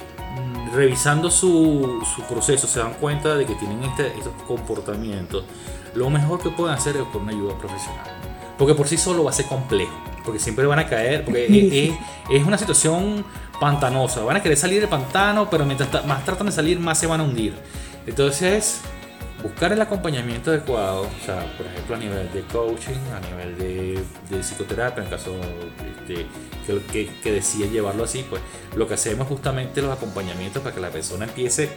revisando 0.72 1.28
su, 1.28 2.04
su 2.14 2.22
proceso 2.22 2.68
se 2.68 2.78
dan 2.78 2.94
cuenta 3.00 3.34
de 3.34 3.46
que 3.46 3.56
tienen 3.56 3.82
este, 3.82 4.16
estos 4.16 4.32
comportamientos, 4.46 5.44
lo 5.96 6.08
mejor 6.08 6.40
que 6.40 6.50
pueden 6.50 6.76
hacer 6.76 6.96
es 6.96 7.02
con 7.06 7.22
una 7.22 7.32
ayuda 7.32 7.58
profesional. 7.58 8.25
Porque 8.58 8.74
por 8.74 8.88
sí 8.88 8.96
solo 8.96 9.24
va 9.24 9.30
a 9.30 9.34
ser 9.34 9.46
complejo, 9.46 9.92
porque 10.24 10.40
siempre 10.40 10.66
van 10.66 10.78
a 10.78 10.86
caer, 10.86 11.24
porque 11.24 11.46
es, 12.30 12.40
es, 12.40 12.46
una 12.46 12.58
situación 12.58 13.24
pantanosa, 13.60 14.22
van 14.22 14.36
a 14.36 14.42
querer 14.42 14.56
salir 14.56 14.80
del 14.80 14.88
pantano, 14.88 15.48
pero 15.50 15.64
mientras 15.64 16.06
más 16.06 16.24
tratan 16.24 16.46
de 16.46 16.52
salir, 16.52 16.78
más 16.78 16.98
se 16.98 17.06
van 17.06 17.20
a 17.20 17.24
hundir. 17.24 17.54
Entonces, 18.06 18.80
buscar 19.42 19.72
el 19.72 19.80
acompañamiento 19.80 20.50
adecuado, 20.50 21.02
o 21.02 21.24
sea, 21.24 21.44
por 21.56 21.66
ejemplo 21.66 21.96
a 21.96 21.98
nivel 21.98 22.32
de 22.32 22.42
coaching, 22.42 22.98
a 23.14 23.20
nivel 23.20 23.58
de, 23.58 24.42
psicoterapia, 24.42 25.04
en 25.04 25.10
caso 25.10 25.32
de 26.08 26.26
que, 26.92 27.10
que, 27.22 27.32
deciden 27.32 27.70
llevarlo 27.70 28.04
así, 28.04 28.24
pues 28.28 28.42
lo 28.74 28.88
que 28.88 28.94
hacemos 28.94 29.26
es 29.26 29.28
justamente 29.28 29.82
los 29.82 29.96
acompañamientos 29.96 30.62
para 30.62 30.74
que 30.74 30.80
la 30.80 30.90
persona 30.90 31.26
empiece 31.26 31.68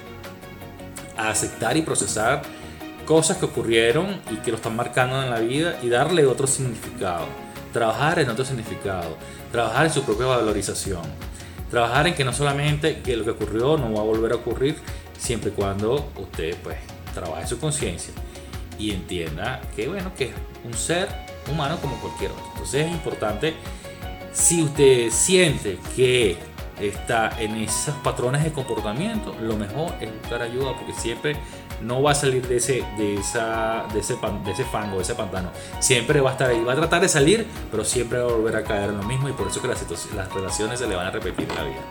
a 1.18 1.30
aceptar 1.30 1.76
y 1.78 1.82
procesar 1.82 2.42
cosas 3.10 3.38
que 3.38 3.46
ocurrieron 3.46 4.22
y 4.30 4.36
que 4.36 4.52
lo 4.52 4.58
están 4.58 4.76
marcando 4.76 5.24
en 5.24 5.32
la 5.32 5.40
vida 5.40 5.80
y 5.82 5.90
darle 5.90 6.28
otro 6.28 6.46
significado, 6.46 7.26
trabajar 7.74 8.20
en 8.20 8.30
otro 8.30 8.46
significado, 8.46 9.18
trabajar 9.52 9.88
en 9.88 9.92
su 9.92 10.04
propia 10.04 10.28
valorización, 10.28 11.02
trabajar 11.72 12.06
en 12.06 12.14
que 12.14 12.24
no 12.24 12.32
solamente 12.32 13.02
que 13.02 13.18
lo 13.18 13.24
que 13.24 13.32
ocurrió 13.32 13.78
no 13.78 13.92
va 13.92 14.02
a 14.02 14.04
volver 14.04 14.34
a 14.34 14.36
ocurrir 14.36 14.78
siempre 15.18 15.50
y 15.50 15.54
cuando 15.54 16.12
usted 16.18 16.56
pues 16.62 16.78
trabaje 17.12 17.48
su 17.48 17.60
conciencia 17.60 18.14
y 18.78 18.92
entienda 18.92 19.60
que, 19.76 19.88
bueno, 19.88 20.12
que 20.16 20.26
es 20.26 20.34
un 20.64 20.76
ser 20.76 21.10
humano 21.52 21.80
como 21.82 22.00
cualquier 22.02 22.30
otro. 22.30 22.46
Entonces 22.52 22.86
es 22.86 22.92
importante, 22.92 23.56
si 24.32 24.62
usted 24.62 25.10
siente 25.10 25.80
que 25.96 26.38
está 26.80 27.42
en 27.42 27.56
esos 27.56 27.96
patrones 28.04 28.44
de 28.44 28.52
comportamiento, 28.52 29.36
lo 29.42 29.58
mejor 29.58 29.96
es 30.00 30.14
buscar 30.22 30.44
ayuda 30.44 30.76
porque 30.78 30.94
siempre 30.94 31.38
no 31.82 32.02
va 32.02 32.12
a 32.12 32.16
salir 32.16 32.48
de 32.48 32.58
ese, 32.58 32.84
de 32.98 33.16
esa, 33.16 33.86
de 33.94 34.00
ese, 34.00 34.16
de 34.46 34.52
ese 34.52 34.64
fango, 34.66 34.98
de 34.98 35.04
ese 35.04 35.16
pantano. 35.16 35.50
Siempre 35.80 36.22
va 36.22 36.30
a 36.30 36.34
estar 36.34 36.50
ahí, 36.50 36.64
va 36.64 36.74
a 36.74 36.76
tratar 36.76 37.02
de 37.02 37.10
salir, 37.10 37.48
pero 37.72 37.84
siempre 37.84 38.20
va 38.20 38.30
a 38.30 38.34
volver 38.34 38.56
a 38.56 38.64
caer 38.64 38.90
en 38.90 38.98
lo 38.98 39.04
mismo 39.04 39.30
y 39.30 39.34
por 39.34 39.48
eso 39.48 39.62
que 39.62 39.68
las, 39.68 39.84
las 40.16 40.34
relaciones 40.34 40.80
se 40.80 40.88
le 40.88 40.96
van 40.96 41.08
a 41.08 41.12
repetir 41.12 41.48
en 41.50 41.56
la 41.56 41.64
vida. 41.64 41.82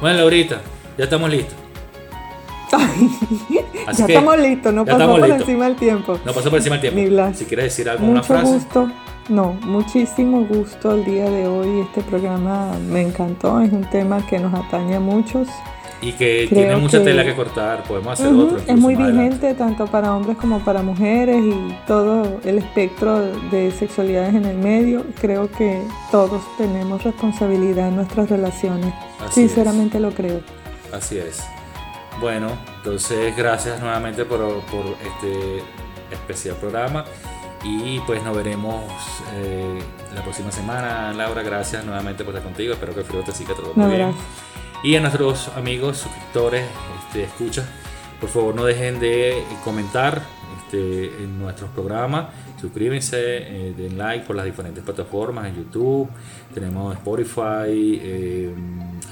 Bueno, 0.00 0.18
Laurita, 0.18 0.60
ya 0.96 1.04
estamos 1.04 1.30
listos 1.30 1.56
ya 3.50 4.06
estamos 4.06 4.38
listos, 4.38 4.72
no 4.72 4.84
pasó 4.84 5.16
por 5.16 5.30
encima 5.30 5.64
del 5.66 5.76
tiempo. 5.76 6.18
No 6.24 6.32
pasó 6.32 6.50
por 6.50 6.58
encima 6.58 6.78
del 6.78 6.92
tiempo. 6.92 7.32
Si 7.34 7.44
quieres 7.44 7.66
decir 7.66 7.88
algo, 7.88 8.06
una 8.06 8.22
frase. 8.22 8.52
gusto. 8.52 8.90
No, 9.28 9.52
muchísimo 9.62 10.44
gusto 10.44 10.94
el 10.94 11.04
día 11.04 11.30
de 11.30 11.46
hoy. 11.46 11.80
Este 11.80 12.02
programa 12.02 12.72
me 12.88 13.02
encantó. 13.02 13.60
Es 13.60 13.72
un 13.72 13.88
tema 13.90 14.24
que 14.26 14.38
nos 14.38 14.52
atañe 14.54 14.96
a 14.96 15.00
muchos. 15.00 15.48
Y 16.02 16.12
que 16.12 16.46
tiene 16.48 16.76
mucha 16.76 17.02
tela 17.02 17.24
que 17.24 17.34
cortar. 17.34 17.84
Podemos 17.84 18.18
hacer 18.18 18.32
otro. 18.32 18.58
Es 18.58 18.78
muy 18.78 18.96
vigente 18.96 19.54
tanto 19.54 19.86
para 19.86 20.14
hombres 20.14 20.36
como 20.38 20.60
para 20.60 20.82
mujeres 20.82 21.42
y 21.44 21.76
todo 21.86 22.40
el 22.44 22.58
espectro 22.58 23.20
de 23.50 23.70
sexualidades 23.70 24.34
en 24.34 24.46
el 24.46 24.56
medio. 24.56 25.04
Creo 25.20 25.50
que 25.50 25.82
todos 26.10 26.42
tenemos 26.56 27.04
responsabilidad 27.04 27.88
en 27.88 27.96
nuestras 27.96 28.30
relaciones. 28.30 28.94
Sinceramente 29.30 30.00
lo 30.00 30.10
creo. 30.12 30.40
Así 30.92 31.18
es. 31.18 31.42
Bueno, 32.20 32.48
entonces 32.76 33.36
gracias 33.36 33.80
nuevamente 33.80 34.24
por, 34.24 34.40
este 34.40 35.62
especial 36.10 36.56
programa 36.56 37.04
Y 37.62 38.00
pues 38.00 38.22
nos 38.22 38.36
veremos 38.36 38.82
eh, 39.34 39.78
la 40.14 40.22
próxima 40.22 40.50
semana. 40.50 41.12
Laura, 41.12 41.42
gracias 41.42 41.84
nuevamente 41.84 42.24
por 42.24 42.34
estar 42.34 42.44
contigo. 42.44 42.72
Espero 42.72 42.94
que 42.94 43.00
el 43.00 43.06
frío 43.06 43.22
te 43.22 43.32
siga 43.32 43.54
todo 43.54 43.72
muy 43.74 43.96
bien. 43.96 44.14
Y 44.82 44.96
a 44.96 45.00
nuestros 45.00 45.48
amigos, 45.56 45.98
suscriptores, 45.98 46.64
este, 47.04 47.24
escucha, 47.24 47.64
por 48.18 48.30
favor 48.30 48.54
no 48.54 48.64
dejen 48.64 48.98
de 48.98 49.42
comentar 49.62 50.22
este, 50.62 51.06
en 51.22 51.38
nuestros 51.38 51.70
programas. 51.70 52.28
Suscríbanse, 52.60 53.18
eh, 53.18 53.74
den 53.76 53.98
like 53.98 54.24
por 54.26 54.36
las 54.36 54.44
diferentes 54.44 54.82
plataformas 54.84 55.46
en 55.46 55.56
YouTube. 55.56 56.08
Tenemos 56.54 56.94
Spotify, 56.94 58.00
eh, 58.02 58.54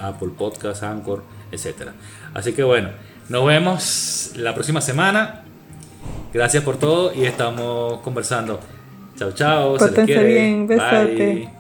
Apple 0.01 0.31
Podcasts, 0.37 0.83
Anchor, 0.83 1.23
etc. 1.51 1.91
Así 2.35 2.53
que 2.53 2.63
bueno, 2.63 2.91
nos 3.29 3.47
vemos 3.47 4.33
la 4.37 4.55
próxima 4.55 4.81
semana. 4.81 5.43
Gracias 6.33 6.63
por 6.63 6.77
todo 6.77 7.13
y 7.15 7.25
estamos 7.25 8.01
conversando. 8.01 8.61
Chao, 9.17 9.33
chao. 9.33 9.79
Se 9.79 9.91
les 9.91 10.07
quiere. 10.07 10.25
bien, 10.25 10.67
besote. 10.67 11.58